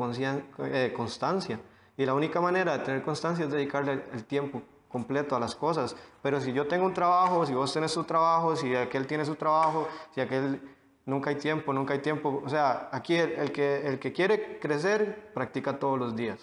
eh, 0.58 0.92
constancia. 0.94 1.58
Y 1.96 2.04
la 2.04 2.12
única 2.12 2.42
manera 2.42 2.76
de 2.76 2.84
tener 2.84 3.02
constancia 3.02 3.46
es 3.46 3.50
dedicarle 3.50 4.04
el 4.12 4.24
tiempo 4.26 4.60
completo 4.94 5.34
a 5.34 5.40
las 5.40 5.54
cosas. 5.56 5.96
Pero 6.22 6.40
si 6.40 6.52
yo 6.52 6.66
tengo 6.68 6.86
un 6.86 6.94
trabajo, 6.94 7.44
si 7.46 7.52
vos 7.52 7.72
tenés 7.72 7.92
tu 7.92 8.04
trabajo, 8.04 8.54
si 8.54 8.74
aquel 8.76 9.06
tiene 9.06 9.24
su 9.24 9.34
trabajo, 9.34 9.88
si 10.14 10.20
aquel... 10.20 10.60
Nunca 11.06 11.30
hay 11.30 11.36
tiempo, 11.36 11.72
nunca 11.74 11.92
hay 11.94 12.00
tiempo. 12.00 12.40
O 12.46 12.48
sea, 12.48 12.88
aquí 12.90 13.14
el, 13.16 13.32
el 13.32 13.50
que, 13.52 13.86
el 13.88 13.98
que 13.98 14.10
quiere 14.12 14.58
crecer 14.58 15.30
practica 15.34 15.78
todos 15.78 15.98
los 15.98 16.14
días. 16.16 16.38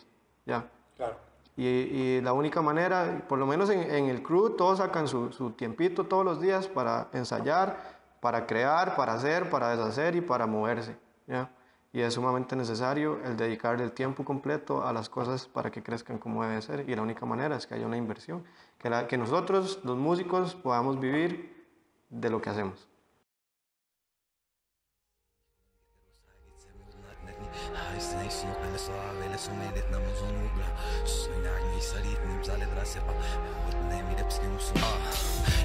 ya. 0.45 0.59
Claro. 0.97 1.15
Y, 1.57 1.65
y 1.67 2.21
la 2.21 2.33
única 2.33 2.61
manera, 2.61 3.25
por 3.27 3.39
lo 3.39 3.45
menos 3.45 3.69
en, 3.69 3.79
en 3.79 4.05
el 4.09 4.21
crew, 4.21 4.55
todos 4.55 4.77
sacan 4.77 5.07
su, 5.07 5.31
su 5.31 5.51
tiempito 5.51 6.03
todos 6.05 6.23
los 6.23 6.39
días 6.39 6.67
para 6.67 7.07
ensayar, 7.13 7.75
para 8.19 8.45
crear, 8.45 8.95
para 8.95 9.13
hacer, 9.13 9.49
para 9.49 9.75
deshacer 9.75 10.15
y 10.15 10.21
para 10.21 10.45
moverse, 10.45 10.95
¿ya? 11.27 11.49
Y 11.93 11.99
es 12.01 12.13
sumamente 12.13 12.55
necesario 12.55 13.19
el 13.25 13.35
dedicarle 13.35 13.83
el 13.83 13.91
tiempo 13.91 14.23
completo 14.23 14.85
a 14.87 14.93
las 14.93 15.09
cosas 15.09 15.47
para 15.47 15.71
que 15.71 15.83
crezcan 15.83 16.17
como 16.19 16.43
debe 16.43 16.61
ser. 16.61 16.89
Y 16.89 16.95
la 16.95 17.01
única 17.01 17.25
manera 17.25 17.57
es 17.57 17.67
que 17.67 17.73
haya 17.75 17.85
una 17.85 17.97
inversión, 17.97 18.43
que, 18.79 18.89
la- 18.89 19.07
que 19.07 19.17
nosotros, 19.17 19.79
los 19.83 19.97
músicos, 19.97 20.55
podamos 20.55 20.99
vivir 20.99 21.67
de 22.09 22.29
lo 22.29 22.41
que 22.41 22.49
hacemos. 22.49 22.87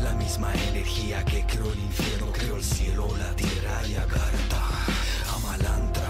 La 0.03 0.13
misma 0.13 0.53
energía 0.71 1.25
que 1.25 1.45
creó 1.47 1.73
el 1.73 1.79
infierno, 1.79 2.27
creó 2.33 2.57
el 2.57 2.65
cielo, 2.65 3.09
la 3.19 3.35
tierra 3.37 3.87
y 3.87 3.95
Agartha. 3.95 4.63
Amalantra, 5.37 6.06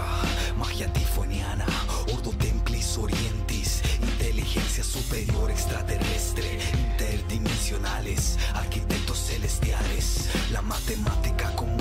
tifoniana, 0.85 1.65
Ordo 2.13 2.29
Templis 2.29 2.97
Orientis, 2.99 3.81
inteligencia 3.99 4.83
superior 4.83 5.49
extraterrestre, 5.49 6.59
interdimensionales, 6.73 8.37
arquitectos 8.53 9.17
celestiales, 9.17 10.29
la 10.51 10.61
matemática 10.61 11.51
como 11.55 11.75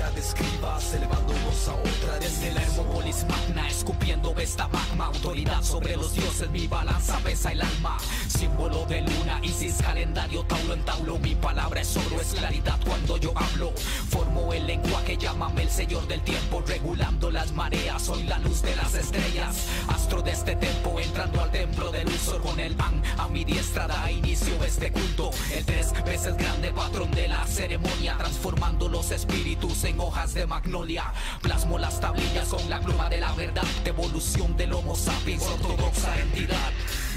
presencia 0.00 0.10
de 0.10 0.20
escribas, 0.20 0.94
elevándonos 0.94 1.68
a 1.68 1.74
otra 1.74 2.18
Desde 2.20 2.52
la 2.52 2.62
hermópolis 2.62 3.26
magna, 3.28 3.68
escupiendo 3.68 4.34
esta 4.38 4.68
magma 4.68 5.06
Autoridad 5.06 5.62
sobre 5.62 5.96
los 5.96 6.14
dioses, 6.14 6.50
mi 6.50 6.66
balanza 6.66 7.18
pesa 7.18 7.52
el 7.52 7.60
alma 7.60 7.96
Símbolo 8.40 8.86
de 8.86 9.02
luna, 9.02 9.38
Isis, 9.42 9.82
calendario, 9.82 10.42
Taulo 10.44 10.72
en 10.72 10.82
Taulo 10.82 11.18
Mi 11.18 11.34
palabra 11.34 11.82
es 11.82 11.94
oro, 11.94 12.22
es 12.22 12.28
claridad 12.28 12.80
cuando 12.86 13.18
yo 13.18 13.34
hablo. 13.36 13.70
Formo 14.08 14.54
el 14.54 14.66
lenguaje, 14.66 15.18
llámame 15.18 15.64
el 15.64 15.68
señor 15.68 16.08
del 16.08 16.22
tiempo 16.22 16.64
Regulando 16.66 17.30
las 17.30 17.52
mareas, 17.52 18.00
soy 18.00 18.22
la 18.22 18.38
luz 18.38 18.62
de 18.62 18.74
las 18.76 18.94
estrellas. 18.94 19.66
Astro 19.88 20.22
de 20.22 20.30
este 20.30 20.56
tempo, 20.56 20.98
entrando 20.98 21.42
al 21.42 21.50
templo 21.50 21.92
del 21.92 22.08
uso 22.08 22.40
Con 22.40 22.58
el 22.60 22.74
pan 22.76 23.02
a 23.18 23.28
mi 23.28 23.44
diestra 23.44 23.86
da 23.86 24.10
inicio 24.10 24.54
este 24.64 24.90
culto. 24.90 25.32
El 25.54 25.66
tres 25.66 25.92
veces 26.06 26.34
grande 26.38 26.72
patrón 26.72 27.10
de 27.10 27.28
la 27.28 27.46
ceremonia 27.46 28.16
Transformando 28.16 28.88
los 28.88 29.10
espíritus 29.10 29.84
en 29.84 30.00
hojas 30.00 30.32
de 30.32 30.46
magnolia. 30.46 31.12
Plasmo 31.42 31.78
las 31.78 32.00
tablillas 32.00 32.48
con 32.48 32.70
la 32.70 32.80
pluma 32.80 33.10
de 33.10 33.20
la 33.20 33.34
verdad 33.34 33.64
Evolución 33.84 34.56
del 34.56 34.72
homo 34.72 34.96
sapiens, 34.96 35.42
ortodoxa 35.42 36.18
entidad 36.20 36.70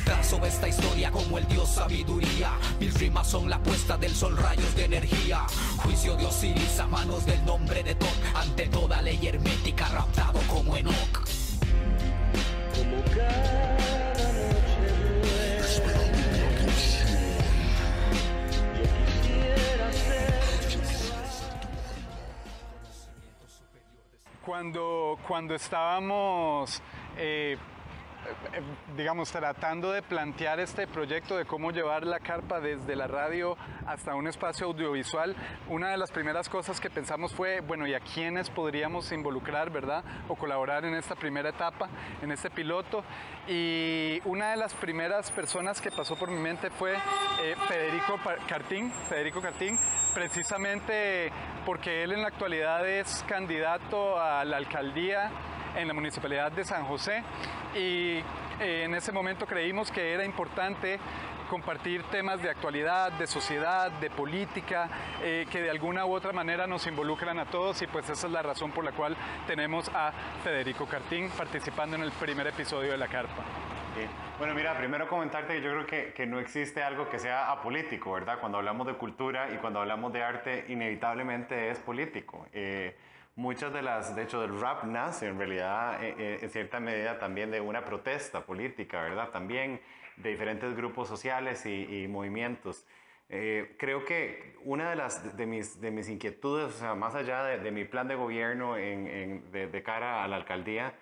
Trazo 0.05 0.45
esta 0.45 0.67
historia 0.67 1.11
como 1.11 1.37
el 1.37 1.47
dios 1.47 1.69
sabiduría. 1.69 2.51
Mis 2.79 2.93
rimas 2.99 3.27
son 3.27 3.49
la 3.49 3.59
puesta 3.59 3.97
del 3.97 4.13
sol, 4.13 4.35
rayos 4.35 4.75
de 4.75 4.85
energía. 4.85 5.45
Juicio 5.77 6.15
de 6.17 6.25
Osiris 6.25 6.79
a 6.79 6.87
manos 6.87 7.25
del 7.25 7.43
nombre 7.45 7.83
de 7.83 7.95
Tot 7.95 8.09
Ante 8.35 8.67
toda 8.67 9.01
ley 9.01 9.19
hermética 9.25 9.87
raptado 9.87 10.39
como 10.47 10.75
Enoch. 10.75 11.23
Cuando, 24.45 25.17
cuando 25.25 25.55
estábamos, 25.55 26.81
eh, 27.15 27.57
digamos, 28.95 29.31
tratando 29.31 29.91
de 29.91 30.01
plantear 30.01 30.59
este 30.59 30.87
proyecto 30.87 31.37
de 31.37 31.45
cómo 31.45 31.71
llevar 31.71 32.05
la 32.05 32.19
carpa 32.19 32.59
desde 32.59 32.95
la 32.95 33.07
radio 33.07 33.57
hasta 33.87 34.15
un 34.15 34.27
espacio 34.27 34.67
audiovisual, 34.67 35.35
una 35.69 35.89
de 35.89 35.97
las 35.97 36.11
primeras 36.11 36.49
cosas 36.49 36.79
que 36.79 36.89
pensamos 36.89 37.33
fue, 37.33 37.61
bueno, 37.61 37.87
¿y 37.87 37.93
a 37.93 37.99
quiénes 37.99 38.49
podríamos 38.49 39.11
involucrar, 39.11 39.69
verdad? 39.69 40.03
O 40.27 40.35
colaborar 40.35 40.85
en 40.85 40.93
esta 40.93 41.15
primera 41.15 41.49
etapa, 41.49 41.89
en 42.21 42.31
este 42.31 42.49
piloto. 42.49 43.03
Y 43.47 44.21
una 44.25 44.51
de 44.51 44.57
las 44.57 44.73
primeras 44.73 45.31
personas 45.31 45.81
que 45.81 45.91
pasó 45.91 46.15
por 46.15 46.29
mi 46.29 46.39
mente 46.39 46.69
fue 46.69 46.93
eh, 46.93 47.55
Federico 47.67 48.19
Cartín, 48.47 48.91
Federico 49.09 49.41
Cartín, 49.41 49.77
precisamente 50.13 51.31
porque 51.65 52.03
él 52.03 52.13
en 52.13 52.21
la 52.21 52.27
actualidad 52.27 52.87
es 52.87 53.23
candidato 53.27 54.19
a 54.19 54.45
la 54.45 54.57
alcaldía 54.57 55.31
en 55.75 55.87
la 55.87 55.93
municipalidad 55.93 56.51
de 56.51 56.63
San 56.63 56.85
José 56.85 57.23
y 57.75 58.17
eh, 58.59 58.83
en 58.85 58.95
ese 58.95 59.11
momento 59.11 59.45
creímos 59.45 59.91
que 59.91 60.13
era 60.13 60.25
importante 60.25 60.99
compartir 61.49 62.01
temas 62.03 62.41
de 62.41 62.49
actualidad, 62.49 63.11
de 63.11 63.27
sociedad, 63.27 63.91
de 63.91 64.09
política, 64.09 64.89
eh, 65.21 65.45
que 65.51 65.61
de 65.61 65.69
alguna 65.69 66.05
u 66.05 66.13
otra 66.13 66.31
manera 66.31 66.65
nos 66.65 66.87
involucran 66.87 67.37
a 67.37 67.45
todos 67.45 67.81
y 67.81 67.87
pues 67.87 68.09
esa 68.09 68.27
es 68.27 68.33
la 68.33 68.41
razón 68.41 68.71
por 68.71 68.83
la 68.83 68.91
cual 68.91 69.15
tenemos 69.45 69.89
a 69.93 70.11
Federico 70.43 70.87
Cartín 70.87 71.29
participando 71.37 71.95
en 71.95 72.03
el 72.03 72.11
primer 72.11 72.47
episodio 72.47 72.91
de 72.91 72.97
La 72.97 73.07
Carpa. 73.07 73.43
Sí. 73.95 74.07
Bueno, 74.39 74.55
mira, 74.55 74.75
primero 74.75 75.07
comentarte 75.07 75.53
que 75.53 75.61
yo 75.61 75.71
creo 75.71 75.85
que, 75.85 76.13
que 76.13 76.25
no 76.25 76.39
existe 76.39 76.81
algo 76.81 77.07
que 77.07 77.19
sea 77.19 77.51
apolítico, 77.51 78.13
¿verdad? 78.13 78.39
Cuando 78.39 78.57
hablamos 78.57 78.87
de 78.87 78.95
cultura 78.95 79.51
y 79.53 79.57
cuando 79.57 79.79
hablamos 79.79 80.11
de 80.11 80.23
arte, 80.23 80.65
inevitablemente 80.69 81.69
es 81.69 81.79
político. 81.79 82.47
Eh, 82.51 82.97
muchas 83.35 83.73
de 83.73 83.81
las, 83.81 84.15
de 84.15 84.23
hecho, 84.23 84.41
del 84.41 84.59
rap 84.59 84.83
nace 84.83 85.27
en 85.27 85.37
realidad, 85.37 86.03
eh, 86.03 86.15
eh, 86.17 86.39
en 86.41 86.49
cierta 86.49 86.79
medida, 86.79 87.19
también 87.19 87.51
de 87.51 87.61
una 87.61 87.83
protesta 87.85 88.45
política, 88.45 89.01
¿verdad? 89.01 89.29
También 89.29 89.81
de 90.17 90.29
diferentes 90.29 90.75
grupos 90.75 91.07
sociales 91.07 91.65
y, 91.65 92.07
movimientos. 92.07 92.85
Eh, 93.29 93.75
creo 93.79 94.05
que 94.05 94.55
una 94.63 94.91
de, 94.91 94.95
las, 94.95 95.35
de, 95.35 95.45
mis, 95.47 95.81
de 95.81 95.89
mis 95.89 96.07
inquietudes, 96.09 96.67
o 96.67 96.77
sea, 96.77 96.93
más 96.93 97.15
allá 97.15 97.43
de, 97.43 97.71
mi 97.71 97.85
plan 97.85 98.07
de 98.07 98.15
gobierno 98.15 98.77
en, 98.77 99.51
de, 99.51 99.83
cara 99.83 100.23
a 100.23 100.27
la 100.27 100.35
alcaldía, 100.35 100.93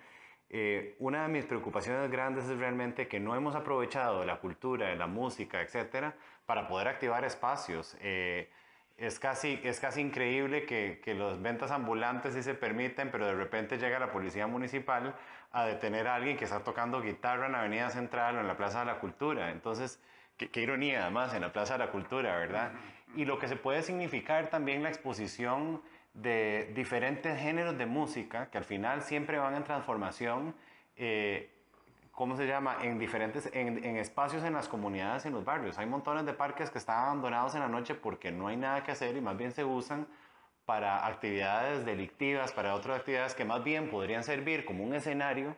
una 0.98 1.22
de 1.22 1.28
mis 1.28 1.44
preocupaciones 1.44 2.10
grandes 2.10 2.44
es 2.44 2.58
realmente 2.58 3.08
que 3.08 3.20
no 3.20 3.34
hemos 3.34 3.54
aprovechado 3.54 4.24
la 4.24 4.38
cultura, 4.38 4.94
la 4.94 5.06
música, 5.06 5.60
etcétera, 5.60 6.14
para 6.46 6.68
poder 6.68 6.88
activar 6.88 7.24
espacios. 7.24 7.96
Es, 9.02 9.18
casi, 9.18 9.60
es 9.64 9.80
casi 9.80 10.00
increíble 10.00 10.64
que, 10.64 11.00
que 11.04 11.14
las 11.14 11.42
ventas 11.42 11.72
ambulantes 11.72 12.34
sí 12.34 12.42
se 12.42 12.54
permiten, 12.54 13.10
pero 13.10 13.26
de 13.26 13.34
repente 13.34 13.76
llega 13.76 13.98
la 13.98 14.12
policía 14.12 14.46
municipal 14.46 15.16
a 15.50 15.64
detener 15.64 16.06
a 16.06 16.14
alguien 16.14 16.36
que 16.36 16.44
está 16.44 16.60
tocando 16.60 17.02
guitarra 17.02 17.46
en 17.46 17.52
la 17.52 17.60
Avenida 17.60 17.90
Central 17.90 18.36
o 18.36 18.40
en 18.40 18.46
la 18.46 18.56
Plaza 18.56 18.80
de 18.80 18.86
la 18.86 19.00
Cultura. 19.00 19.50
Entonces, 19.50 20.00
qué, 20.36 20.50
qué 20.50 20.60
ironía 20.60 21.02
además 21.02 21.34
en 21.34 21.40
la 21.40 21.52
Plaza 21.52 21.72
de 21.72 21.80
la 21.80 21.90
Cultura, 21.90 22.36
¿verdad? 22.36 22.72
Y 23.16 23.24
lo 23.24 23.40
que 23.40 23.48
se 23.48 23.56
puede 23.56 23.82
significar 23.82 24.50
también 24.50 24.84
la 24.84 24.88
exposición 24.88 25.82
de 26.14 26.70
diferentes 26.74 27.40
géneros 27.40 27.76
de 27.76 27.86
música 27.86 28.50
que 28.50 28.58
al 28.58 28.64
final 28.64 29.02
siempre 29.02 29.38
van 29.38 29.56
en 29.56 29.64
transformación, 29.64 30.54
eh, 30.96 31.51
¿cómo 32.12 32.36
se 32.36 32.46
llama? 32.46 32.76
En 32.82 32.98
diferentes, 32.98 33.50
en, 33.52 33.84
en, 33.84 33.96
espacios 33.96 34.44
en 34.44 34.52
las 34.52 34.68
comunidades, 34.68 35.26
en 35.26 35.32
los 35.32 35.44
barrios. 35.44 35.78
Hay 35.78 35.86
montones 35.86 36.24
de 36.24 36.32
parques 36.32 36.70
que 36.70 36.78
están 36.78 37.04
abandonados 37.04 37.54
en 37.54 37.60
la 37.60 37.68
noche 37.68 37.94
porque 37.94 38.30
no 38.30 38.48
hay 38.48 38.56
nada 38.56 38.84
que 38.84 38.92
hacer 38.92 39.16
y 39.16 39.20
más 39.20 39.36
bien 39.36 39.52
se 39.52 39.64
usan 39.64 40.06
para 40.64 41.06
actividades 41.06 41.84
delictivas, 41.84 42.52
para 42.52 42.74
otras 42.74 43.00
actividades 43.00 43.34
que 43.34 43.44
más 43.44 43.64
bien 43.64 43.90
podrían 43.90 44.22
servir 44.22 44.64
como 44.64 44.84
un 44.84 44.94
escenario, 44.94 45.56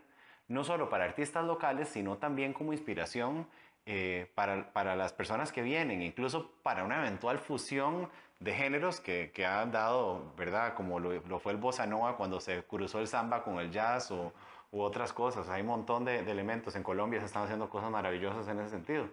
no 0.48 0.64
solo 0.64 0.88
para 0.88 1.04
artistas 1.04 1.44
locales, 1.44 1.88
sino 1.88 2.16
también 2.16 2.52
como 2.52 2.72
inspiración 2.72 3.46
eh, 3.86 4.30
para, 4.34 4.72
para 4.72 4.96
las 4.96 5.12
personas 5.12 5.52
que 5.52 5.62
vienen, 5.62 6.00
incluso 6.00 6.52
para 6.62 6.84
una 6.84 7.00
eventual 7.00 7.38
fusión 7.38 8.08
de 8.40 8.54
géneros 8.54 9.00
que, 9.00 9.30
que, 9.32 9.46
han 9.46 9.72
dado, 9.72 10.32
¿verdad? 10.36 10.74
Como 10.74 10.98
lo, 11.00 11.38
fue 11.38 11.52
el 11.52 11.58
bossa 11.58 11.86
nova 11.86 12.16
cuando 12.16 12.40
se 12.40 12.62
cruzó 12.64 13.00
el 13.00 13.06
samba 13.06 13.42
con 13.42 13.58
el 13.58 13.70
jazz 13.70 14.10
o, 14.10 14.32
u 14.74 14.82
otras 14.82 15.12
cosas. 15.12 15.48
Hay 15.48 15.62
un 15.62 15.68
montón 15.68 16.04
de, 16.04 16.18
elementos. 16.18 16.74
En 16.74 16.82
Colombia 16.82 17.20
se 17.20 17.26
están 17.26 17.44
haciendo 17.44 17.70
cosas 17.70 17.90
maravillosas 17.90 18.48
en 18.48 18.58
ese 18.58 18.70
sentido. 18.70 19.08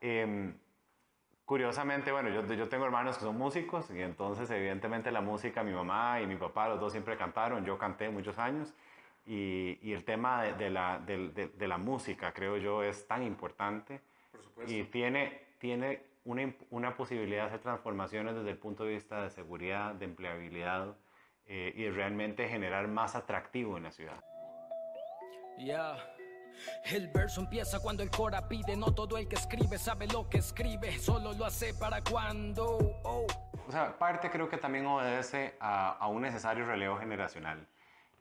Em, 0.00 0.54
curiosamente, 1.44 2.10
bueno, 2.10 2.28
yo, 2.30 2.44
yo, 2.54 2.68
tengo 2.68 2.86
hermanos 2.86 3.16
que 3.16 3.22
son 3.22 3.38
músicos 3.38 3.88
y 3.90 4.02
entonces 4.02 4.50
evidentemente 4.50 5.12
la 5.12 5.20
música, 5.20 5.62
mi 5.62 5.72
mamá 5.72 6.20
y 6.20 6.26
mi 6.26 6.34
papá, 6.34 6.68
los 6.68 6.80
dos 6.80 6.90
siempre 6.92 7.16
cantaron, 7.16 7.64
yo 7.64 7.78
canté 7.78 8.10
muchos 8.10 8.38
años 8.38 8.74
y, 9.26 9.78
y 9.80 9.92
el 9.92 10.04
tema 10.04 10.42
de, 10.42 10.70
la, 10.70 10.98
de, 10.98 11.50
de, 11.56 11.68
la 11.68 11.78
música, 11.78 12.32
creo 12.32 12.56
yo, 12.56 12.82
es 12.82 13.06
tan 13.06 13.22
importante 13.22 14.00
y 14.66 14.84
tiene, 14.84 15.40
tiene 15.58 16.02
una, 16.24 16.52
una, 16.70 16.96
posibilidad 16.96 17.42
de 17.42 17.48
hacer 17.48 17.60
transformaciones 17.60 18.34
desde 18.34 18.50
el 18.50 18.58
punto 18.58 18.84
de 18.84 18.94
vista 18.94 19.22
de 19.22 19.30
seguridad, 19.30 19.94
de 19.94 20.06
empleabilidad 20.06 20.96
eh, 21.46 21.72
y 21.76 21.88
realmente 21.90 22.48
generar 22.48 22.88
más 22.88 23.14
atractivo 23.14 23.76
en 23.76 23.84
la 23.84 23.90
ciudad. 23.90 24.22
Ya. 25.64 25.96
El 26.84 27.08
verso 27.08 27.40
empieza 27.40 27.80
cuando 27.80 28.02
el 28.02 28.10
cora 28.10 28.46
pide, 28.48 28.76
no 28.76 28.92
todo 28.92 29.16
el 29.16 29.28
que 29.28 29.36
escribe 29.36 29.78
sabe 29.78 30.06
lo 30.06 30.28
que 30.28 30.38
escribe, 30.38 30.98
solo 30.98 31.32
lo 31.32 31.44
hace 31.44 31.72
para 31.74 32.02
cuando. 32.02 32.78
Oh. 33.02 33.26
O 33.66 33.72
sea, 33.72 33.96
parte 33.98 34.30
creo 34.30 34.48
que 34.48 34.56
también 34.58 34.86
obedece 34.86 35.54
a, 35.60 35.92
a 35.92 36.08
un 36.08 36.22
necesario 36.22 36.64
relevo 36.64 36.98
generacional. 36.98 37.66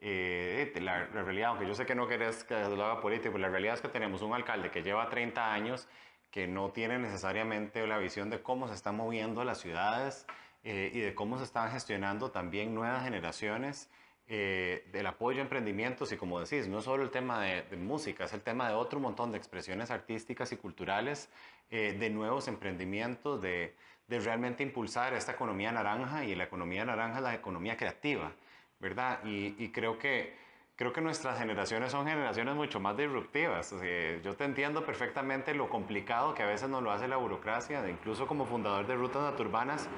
Eh, 0.02 0.72
la, 0.82 1.08
la, 1.14 1.24
realidad, 1.24 1.50
aunque 1.50 1.68
yo 1.68 1.74
sé 1.74 1.86
que 1.86 1.96
no 1.96 2.08
querés 2.08 2.44
que 2.44 2.54
lo 2.54 2.86
haga 2.86 3.02
político, 3.02 3.38
la 3.38 3.50
realidad 3.50 3.74
es 3.74 3.82
que 3.82 3.90
tenemos 3.90 4.22
un 4.22 4.34
alcalde 4.34 4.72
que 4.72 4.82
lleva 4.82 5.10
30 5.10 5.52
años 5.52 5.88
que 6.32 6.48
no 6.48 6.72
tiene 6.72 7.00
necesariamente 7.00 7.86
la 7.88 7.98
visión 7.98 8.30
de 8.30 8.42
cómo 8.42 8.68
se 8.68 8.76
están 8.76 8.96
moviendo 8.96 9.44
las 9.44 9.58
ciudades 9.58 10.26
eh, 10.64 10.92
y 10.94 11.00
de 11.00 11.16
cómo 11.16 11.38
se 11.38 11.44
están 11.44 11.72
gestionando 11.72 12.32
también 12.32 12.74
nuevas 12.74 13.04
generaciones 13.04 13.90
eh, 14.32 14.88
del 14.92 15.08
apoyo 15.08 15.40
a 15.40 15.42
emprendimientos 15.42 16.12
y 16.12 16.18
como 16.18 16.40
decís, 16.40 16.68
no 16.68 16.82
solo 16.82 17.02
el 17.02 17.10
tema 17.10 17.42
de, 17.42 17.64
música, 17.78 18.26
es 18.26 18.34
el 18.34 18.42
tema 18.42 18.68
de 18.70 18.76
otro 18.76 19.00
montón 19.00 19.32
de 19.32 19.40
expresiones 19.40 19.90
artísticas 19.90 20.52
y 20.52 20.58
culturales, 20.58 21.30
eh, 21.72 21.98
de 22.00 22.12
nuevos 22.12 22.48
emprendimientos, 22.48 23.42
de, 23.42 23.74
de, 24.08 24.20
realmente 24.20 24.62
impulsar 24.62 25.14
esta 25.14 25.32
economía 25.32 25.72
naranja 25.72 26.26
y 26.26 26.36
la 26.36 26.44
economía 26.44 26.86
naranja 26.86 27.18
es 27.18 27.24
la 27.24 27.34
economía 27.34 27.76
creativa, 27.76 28.32
¿verdad? 28.80 29.20
Y, 29.26 29.56
y 29.58 29.70
creo 29.70 29.98
que 29.98 30.38
creo 30.76 30.94
que 30.94 31.02
nuestras 31.02 31.38
generaciones 31.38 31.92
son 31.92 32.08
generaciones 32.08 32.56
mucho 32.56 32.80
más 32.80 32.96
disruptivas. 32.96 33.76
yo 34.24 34.36
te 34.36 34.46
entiendo 34.46 34.86
perfectamente 34.86 35.54
lo 35.54 35.70
complicado 35.70 36.34
que 36.34 36.44
a 36.44 36.46
veces 36.46 36.70
nos 36.70 36.82
lo 36.82 36.92
hace 36.92 37.08
la 37.08 37.18
burocracia, 37.18 37.90
incluso 37.90 38.28
como 38.28 38.46
fundador 38.46 38.88
de 38.88 38.96
rutas 38.96 39.24
naturbanas, 39.24 39.90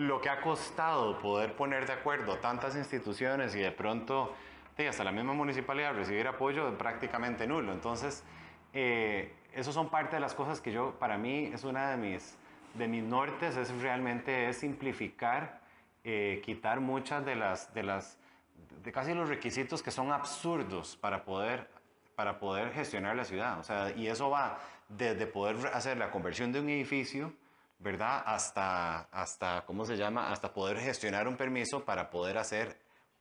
lo 0.00 0.20
que 0.20 0.30
ha 0.30 0.40
costado 0.40 1.18
poder 1.18 1.54
poner 1.54 1.86
de 1.86 1.92
acuerdo 1.92 2.38
tantas 2.38 2.74
instituciones 2.74 3.54
y 3.54 3.58
de 3.58 3.70
pronto 3.70 4.34
hasta 4.88 5.04
la 5.04 5.12
misma 5.12 5.34
municipalidad 5.34 5.94
recibir 5.94 6.26
apoyo 6.26 6.76
prácticamente 6.78 7.46
nulo. 7.46 7.72
Entonces, 7.72 8.24
eh, 8.72 9.34
eso 9.54 9.72
son 9.72 9.90
parte 9.90 10.16
de 10.16 10.20
las 10.20 10.34
cosas 10.34 10.60
que 10.60 10.72
yo, 10.72 10.94
para 10.98 11.18
mí, 11.18 11.50
es 11.52 11.64
una 11.64 11.90
de 11.90 11.96
mis, 11.96 12.36
de 12.74 12.88
mis 12.88 13.02
nortes, 13.02 13.56
es 13.56 13.70
realmente 13.82 14.48
es 14.48 14.58
simplificar, 14.58 15.60
eh, 16.04 16.40
quitar 16.44 16.80
muchas 16.80 17.24
de 17.24 17.36
las, 17.36 17.74
de 17.74 17.82
las, 17.82 18.18
de 18.82 18.92
casi 18.92 19.12
los 19.12 19.28
requisitos 19.28 19.82
que 19.82 19.90
son 19.90 20.12
absurdos 20.12 20.96
para 20.96 21.24
poder, 21.24 21.68
para 22.14 22.38
poder 22.38 22.72
gestionar 22.72 23.16
la 23.16 23.24
ciudad. 23.24 23.58
O 23.58 23.62
sea, 23.62 23.90
y 23.94 24.06
eso 24.06 24.30
va 24.30 24.60
desde 24.88 25.26
poder 25.26 25.56
hacer 25.74 25.98
la 25.98 26.10
conversión 26.10 26.52
de 26.52 26.60
un 26.60 26.68
edificio, 26.68 27.32
¿verdad? 27.80 28.22
Hasta, 28.26 29.00
hasta, 29.10 29.64
¿cómo 29.66 29.84
se 29.84 29.96
llama? 29.96 30.30
Hasta 30.30 30.52
poder 30.52 30.78
gestionar 30.78 31.26
un 31.26 31.36
permiso 31.36 31.84
para 31.84 32.10
poder 32.10 32.38
hacer 32.38 32.78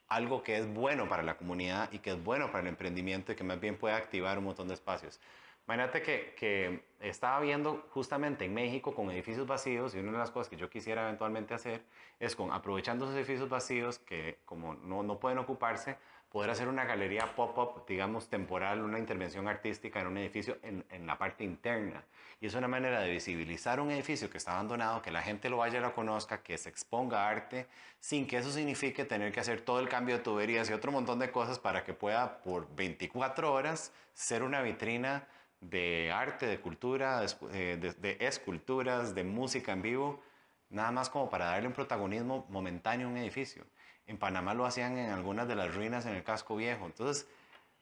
algo 0.09 0.43
que 0.43 0.57
es 0.57 0.71
bueno 0.71 1.07
para 1.07 1.23
la 1.23 1.37
comunidad 1.37 1.91
y 1.91 1.99
que 1.99 2.11
es 2.11 2.23
bueno 2.23 2.47
para 2.47 2.61
el 2.61 2.67
emprendimiento 2.67 3.31
y 3.31 3.35
que 3.35 3.43
más 3.43 3.59
bien 3.59 3.77
puede 3.77 3.95
activar 3.95 4.37
un 4.37 4.45
montón 4.45 4.67
de 4.67 4.73
espacios. 4.73 5.19
Imagínate 5.65 6.01
que, 6.01 6.33
que, 6.35 6.83
estaba 6.99 7.39
viendo 7.39 7.85
justamente 7.91 8.43
en 8.43 8.53
México 8.53 8.93
con 8.93 9.09
edificios 9.11 9.47
vacíos 9.47 9.95
y 9.95 9.99
una 9.99 10.11
de 10.13 10.17
las 10.17 10.31
cosas 10.31 10.49
que 10.49 10.57
yo 10.57 10.69
quisiera 10.69 11.03
eventualmente 11.03 11.53
hacer 11.53 11.85
es 12.19 12.35
con 12.35 12.51
aprovechando 12.51 13.05
esos 13.05 13.15
edificios 13.15 13.47
vacíos 13.47 13.99
que 13.99 14.39
como 14.45 14.73
no, 14.73 15.03
no 15.03 15.19
pueden 15.19 15.37
ocuparse, 15.37 15.97
poder 16.29 16.51
hacer 16.51 16.67
una 16.67 16.85
galería 16.85 17.35
pop-up, 17.35 17.85
digamos, 17.87 18.29
temporal, 18.29 18.81
una 18.81 18.99
intervención 18.99 19.47
artística 19.47 19.99
en 19.99 20.07
un 20.07 20.17
edificio 20.17 20.57
en, 20.61 20.85
en, 20.91 21.07
la 21.07 21.17
parte 21.17 21.43
interna. 21.43 22.03
Y 22.39 22.45
es 22.45 22.53
una 22.53 22.67
manera 22.67 23.01
de 23.01 23.09
visibilizar 23.09 23.79
un 23.79 23.89
edificio 23.91 24.29
que 24.29 24.37
está 24.37 24.53
abandonado, 24.53 25.01
que 25.01 25.11
la 25.11 25.23
gente 25.23 25.49
lo 25.49 25.57
vaya 25.57 25.79
y 25.79 25.81
lo 25.81 25.93
conozca, 25.93 26.43
que 26.43 26.57
se 26.57 26.69
exponga 26.69 27.27
arte, 27.27 27.67
sin 27.99 28.27
que 28.27 28.37
eso 28.37 28.51
signifique 28.51 29.05
tener 29.05 29.31
que 29.31 29.39
hacer 29.39 29.61
todo 29.61 29.79
el 29.79 29.89
cambio 29.89 30.17
de 30.17 30.23
tuberías 30.23 30.69
y 30.69 30.73
otro 30.73 30.91
montón 30.91 31.17
de 31.19 31.31
cosas 31.31 31.57
para 31.57 31.83
que 31.83 31.93
pueda 31.93 32.41
por 32.41 32.73
24 32.75 33.51
horas 33.51 33.91
ser 34.13 34.43
una 34.43 34.61
vitrina 34.61 35.27
de 35.61 36.11
arte, 36.11 36.45
de 36.45 36.59
cultura, 36.59 37.25
eh, 37.51 37.95
de 37.97 38.17
esculturas, 38.19 39.15
de 39.15 39.23
música 39.23 39.73
en 39.73 39.81
vivo, 39.81 40.21
nada 40.69 40.91
más 40.91 41.09
como 41.09 41.29
para 41.29 41.45
darle 41.45 41.67
un 41.67 41.73
protagonismo 41.73 42.45
momentáneo 42.49 43.07
a 43.07 43.11
un 43.11 43.17
edificio. 43.17 43.65
En 44.09 44.17
Panamá 44.17 44.55
lo 44.55 44.65
hacían 44.65 44.97
en 44.97 45.11
algunas 45.11 45.47
de 45.47 45.55
las 45.55 45.75
ruinas 45.75 46.07
en 46.07 46.15
el 46.15 46.23
casco 46.23 46.55
viejo. 46.55 46.87
Entonces, 46.87 47.29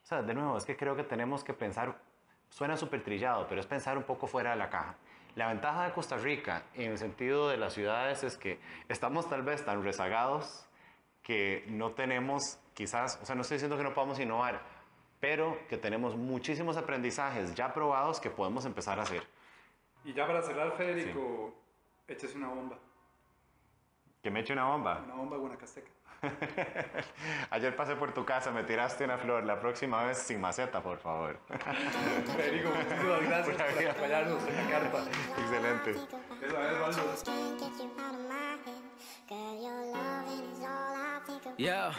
o 0.04 0.06
sea, 0.06 0.22
de 0.22 0.34
nuevo, 0.34 0.58
es 0.58 0.66
que 0.66 0.76
creo 0.76 0.94
que 0.94 1.04
tenemos 1.04 1.42
que 1.42 1.54
pensar, 1.54 1.96
suena 2.50 2.76
súper 2.76 3.02
trillado, 3.02 3.48
pero 3.48 3.62
es 3.62 3.66
pensar 3.66 3.98
un 3.98 4.04
poco 4.04 4.28
fuera 4.28 4.52
de 4.52 4.58
la 4.58 4.70
caja. 4.70 4.98
La 5.36 5.48
ventaja 5.48 5.86
de 5.86 5.94
Costa 5.94 6.18
Rica 6.18 6.64
en 6.74 6.92
el 6.92 6.98
sentido 6.98 7.48
de 7.48 7.56
las 7.56 7.74
ciudades 7.74 8.26
es 8.26 8.38
que 8.38 8.60
estamos 8.90 9.30
tal 9.30 9.42
vez 9.42 9.64
tan 9.64 9.82
rezagados 9.86 10.68
que 11.24 11.64
no 11.70 11.92
tenemos 11.92 12.60
quizás, 12.74 13.20
o 13.22 13.26
sea, 13.26 13.36
no 13.36 13.44
estoy 13.44 13.56
diciendo 13.56 13.78
que 13.78 13.84
no 13.84 13.94
podamos 13.94 14.20
innovar, 14.20 14.62
pero 15.22 15.58
que 15.70 15.78
tenemos 15.78 16.18
muchísimos 16.18 16.76
aprendizajes 16.76 17.56
ya 17.56 17.74
probados 17.74 18.20
que 18.20 18.30
podemos 18.30 18.66
empezar 18.66 19.00
a 19.00 19.04
hacer. 19.04 19.24
Y 20.04 20.14
ya 20.14 20.28
para 20.28 20.42
cerrar, 20.42 20.74
Federico, 20.76 21.54
sí. 22.06 22.14
échese 22.14 22.38
una 22.38 22.50
bomba. 22.50 22.80
¿Que 24.28 24.32
me 24.32 24.42
eche 24.42 24.52
una 24.52 24.66
bomba? 24.66 25.02
Una 25.06 25.16
bomba 25.16 25.38
guanacasteca. 25.38 25.90
Ayer 27.50 27.74
pasé 27.78 27.96
por 27.96 28.14
tu 28.14 28.26
casa, 28.26 28.52
me 28.52 28.64
tiraste 28.64 29.06
una 29.06 29.18
flor. 29.18 29.46
La 29.46 29.58
próxima 29.58 30.04
vez 30.04 30.18
sin 30.18 30.42
maceta, 30.42 30.84
por 30.84 30.98
favor. 30.98 31.40
Federico, 32.36 32.70
muchísimas 32.72 33.22
gracias 33.22 33.56
por 33.56 33.88
acompañarnos 33.88 34.44
en 34.46 34.56
la 34.58 34.70
carta. 34.70 35.04
Excelente. 35.40 35.92
Eso 35.92 36.90
es, 37.14 37.24
Yeah. 41.58 41.92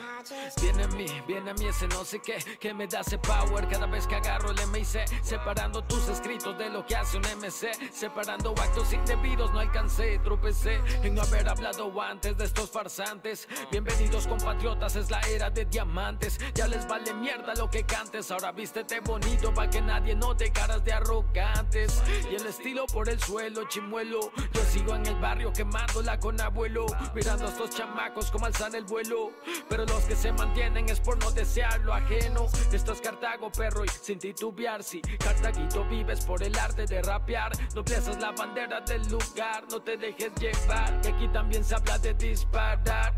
Viene 0.60 0.84
a 0.84 0.88
mí, 0.88 1.06
viene 1.26 1.50
a 1.50 1.54
mí 1.54 1.66
ese 1.66 1.88
no 1.88 2.04
sé 2.04 2.20
qué 2.20 2.36
que 2.60 2.72
me 2.72 2.86
da 2.86 3.00
ese 3.00 3.18
power. 3.18 3.66
Cada 3.66 3.86
vez 3.86 4.06
que 4.06 4.14
agarro 4.14 4.52
el 4.52 4.66
MIC 4.68 5.06
separando 5.22 5.82
tus 5.82 6.08
escritos 6.08 6.56
de 6.56 6.70
lo 6.70 6.86
que 6.86 6.94
hace 6.94 7.16
un 7.16 7.24
MC 7.24 7.92
separando 7.92 8.50
actos 8.50 8.92
indebidos 8.92 9.52
no 9.52 9.58
alcancé 9.58 10.20
tropecé 10.20 10.80
en 11.02 11.14
no 11.14 11.22
haber 11.22 11.48
hablado 11.48 11.90
antes 12.00 12.36
de 12.36 12.44
estos 12.44 12.70
farsantes. 12.70 13.48
Bienvenidos 13.70 14.28
compatriotas 14.28 14.94
es 14.94 15.10
la 15.10 15.20
era 15.22 15.50
de 15.50 15.64
diamantes. 15.64 16.38
Ya 16.54 16.68
les 16.68 16.86
vale 16.86 17.12
mierda 17.14 17.54
lo 17.56 17.68
que 17.68 17.82
cantes 17.82 18.30
ahora 18.30 18.52
vístete 18.52 19.00
bonito 19.00 19.52
para 19.52 19.70
que 19.70 19.80
nadie 19.80 20.14
note 20.14 20.52
caras 20.52 20.84
de 20.84 20.92
arrogantes. 20.92 22.00
Y 22.30 22.36
el 22.36 22.46
estilo 22.46 22.86
por 22.86 23.08
el 23.08 23.20
suelo 23.20 23.66
chimuelo 23.68 24.30
yo 24.52 24.62
sigo 24.70 24.94
en 24.94 25.04
el 25.06 25.16
barrio 25.16 25.52
quemándola 25.52 26.20
con 26.20 26.40
abuelo 26.40 26.86
mirando 27.12 27.46
a 27.46 27.48
estos 27.48 27.70
chamacos 27.70 28.30
como 28.30 28.46
alzan 28.46 28.74
el 28.76 28.84
vuelo 28.84 29.32
pero 29.68 29.84
los 29.86 30.04
que 30.04 30.16
se 30.16 30.32
mantienen 30.32 30.88
es 30.88 31.00
por 31.00 31.18
no 31.22 31.30
desear 31.30 31.80
lo 31.80 31.94
ajeno. 31.94 32.46
Esto 32.72 32.92
es 32.92 33.00
Cartago, 33.00 33.50
perro, 33.50 33.84
y 33.84 33.88
sin 33.88 34.18
titubear. 34.18 34.82
Si 34.82 35.00
Cartaguito 35.00 35.84
vives 35.84 36.24
por 36.24 36.42
el 36.42 36.56
arte 36.58 36.86
de 36.86 37.02
rapear, 37.02 37.52
no 37.74 37.84
piensas 37.84 38.20
la 38.20 38.32
bandera 38.32 38.80
del 38.80 39.02
lugar, 39.08 39.64
no 39.70 39.80
te 39.80 39.96
dejes 39.96 40.32
llevar. 40.34 41.00
Que 41.00 41.08
aquí 41.08 41.28
también 41.28 41.64
se 41.64 41.74
habla 41.74 41.98
de 41.98 42.14
disparar 42.14 43.14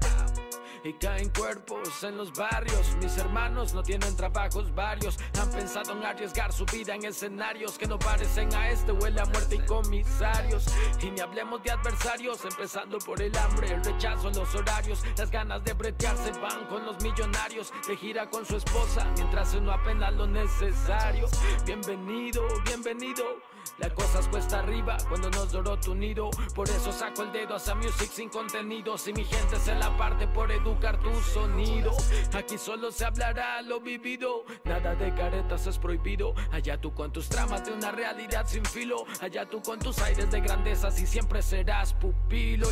y 0.85 0.93
caen 0.95 1.31
cuerpos 1.31 2.03
en 2.03 2.17
los 2.17 2.33
barrios. 2.33 2.97
Mis 3.03 3.17
hermanos 3.19 3.75
no 3.75 3.83
tienen 3.83 4.17
trabajos 4.17 4.75
varios, 4.75 5.19
han 5.41 5.51
pensado 5.51 5.93
en 5.93 6.05
arriesgar 6.05 6.53
su 6.53 6.65
vida 6.67 6.95
en 6.95 7.05
escenarios 7.05 7.79
que 7.79 7.87
no 7.87 7.99
parecen 7.99 8.55
a 8.55 8.71
este, 8.71 8.93
huele 8.93 9.21
a 9.21 9.27
muerte 9.27 9.57
y 9.57 9.67
comisarios. 9.67 10.67
Y 11.03 11.11
ni 11.11 11.21
hablemos 11.21 11.63
de 11.63 11.71
adversarios, 11.73 12.45
empezando 12.45 12.99
por 12.99 13.21
el 13.21 13.37
hambre, 13.37 13.73
el 13.73 13.85
rechazo 13.85 14.29
en 14.29 14.37
los 14.37 14.55
horarios, 14.55 15.03
las 15.17 15.31
ganas 15.31 15.63
de 15.65 15.73
bretearse 15.73 16.33
van 16.41 16.67
con 16.67 16.85
los 16.85 17.03
millonarios, 17.03 17.73
de 17.87 17.97
gira 17.97 18.29
con 18.29 18.45
su 18.47 18.57
esposa 18.57 19.07
mientras 19.17 19.55
uno 19.55 19.73
apenas 19.73 20.13
lo 20.15 20.27
necesario. 20.27 21.27
Bienvenido, 21.65 22.43
bienvenido. 22.65 23.50
La 23.79 23.89
cosa 23.95 24.21
cuesta 24.31 24.59
arriba 24.59 24.97
cuando 25.09 25.31
nos 25.31 25.53
doró 25.53 25.79
tu 25.79 25.95
nido. 25.95 26.31
Por 26.55 26.69
eso 26.69 26.93
saco 26.93 27.23
el 27.23 27.33
dedo 27.33 27.55
hacia 27.55 27.75
music 27.75 28.11
sin 28.11 28.29
contenido. 28.29 28.99
Si 28.99 29.13
mi 29.13 29.25
gente 29.25 29.57
se 29.57 29.75
la 29.75 29.97
parte 29.97 30.27
por 30.29 30.53
educar 30.53 31.01
tu 31.01 31.13
sonido. 31.21 31.93
Aquí 32.35 32.59
solo 32.59 32.93
se 32.93 33.07
hablará 33.07 33.63
lo 33.63 33.81
vivido. 33.81 34.45
Nada 34.65 34.95
de 34.95 35.15
caretas 35.15 35.67
es 35.67 35.79
prohibido. 35.79 36.35
Allá 36.53 36.79
tú 36.81 36.93
con 36.93 37.11
tus 37.13 37.29
tramas 37.29 37.65
de 37.65 37.73
una 37.73 37.91
realidad 37.91 38.47
sin 38.47 38.65
filo. 38.65 39.05
Allá 39.21 39.49
tú 39.49 39.63
con 39.63 39.79
tus 39.79 39.99
aires 40.01 40.31
de 40.31 40.41
grandeza 40.41 40.91
si 40.91 41.07
siempre 41.07 41.41
serás 41.41 41.95
pupilo. 41.95 42.69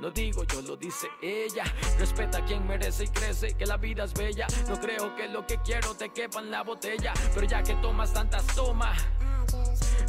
No 0.00 0.10
digo 0.10 0.44
yo, 0.44 0.62
lo 0.62 0.76
dice 0.76 1.08
ella. 1.20 1.64
Respeta 1.98 2.38
a 2.38 2.44
quien 2.44 2.66
merece 2.66 3.04
y 3.04 3.08
crece, 3.08 3.54
que 3.54 3.66
la 3.66 3.76
vida 3.76 4.04
es 4.04 4.14
bella. 4.14 4.46
No 4.66 4.80
creo 4.80 5.14
que 5.14 5.28
lo 5.28 5.46
que 5.46 5.58
quiero 5.58 5.94
te 5.94 6.08
quepa 6.08 6.40
en 6.40 6.50
la 6.50 6.62
botella. 6.62 7.12
Pero 7.34 7.46
ya 7.46 7.62
que 7.62 7.74
tomas 7.74 8.12
tantas 8.12 8.46
tomas 8.54 8.98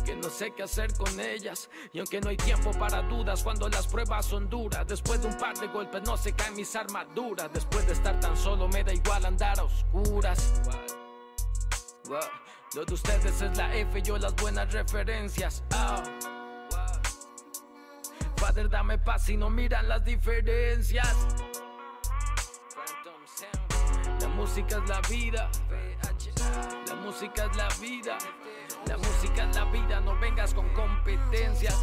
que 0.04 0.16
no 0.16 0.30
sé 0.30 0.52
qué 0.52 0.64
hacer 0.64 0.94
con 0.96 1.20
ellas. 1.20 1.70
Y 1.92 2.00
aunque 2.00 2.22
no 2.22 2.30
hay 2.30 2.38
tiempo 2.38 2.72
para 2.72 3.02
dudas 3.04 3.44
cuando 3.44 3.70
las 3.70 3.88
pruebas 3.88 4.26
son 4.26 4.50
duras, 4.50 4.86
después 4.88 5.22
de 5.22 5.28
un 5.28 5.38
par 5.38 5.58
de 5.58 5.68
golpes 5.68 6.02
no 6.04 6.18
se 6.18 6.34
caen 6.34 6.56
mis 6.56 6.76
armaduras. 6.76 7.52
Después 7.54 7.86
de 7.88 7.94
estar 7.94 8.20
tan 8.20 8.36
solo 8.38 8.68
me 8.68 8.84
da 8.84 8.94
igual 8.94 9.26
andar 9.26 9.60
a 9.60 9.64
oscuras. 9.64 10.62
Lo 12.76 12.84
de 12.86 12.94
ustedes 12.94 13.42
es 13.42 13.58
la 13.58 13.76
F, 13.76 14.02
yo 14.02 14.18
las 14.18 14.36
buenas 14.36 14.72
referencias. 14.74 15.64
Oh. 15.76 16.04
Padre, 18.40 18.68
dame 18.68 18.98
paz 18.98 19.30
y 19.30 19.38
no 19.38 19.50
miran 19.50 19.88
las 19.88 20.04
diferencias. 20.04 21.16
La 24.20 24.28
música 24.28 24.82
es 24.84 24.90
la 24.90 25.02
vida. 25.10 25.50
La 26.88 26.96
música 26.96 27.46
es 27.46 27.56
la 27.56 27.68
vida. 27.80 28.18
La 28.88 28.98
música 28.98 29.50
es 29.50 29.56
la 29.56 29.66
vida, 29.66 30.00
no 30.02 30.20
vengas 30.20 30.54
con 30.54 30.68
competencias. 30.74 31.76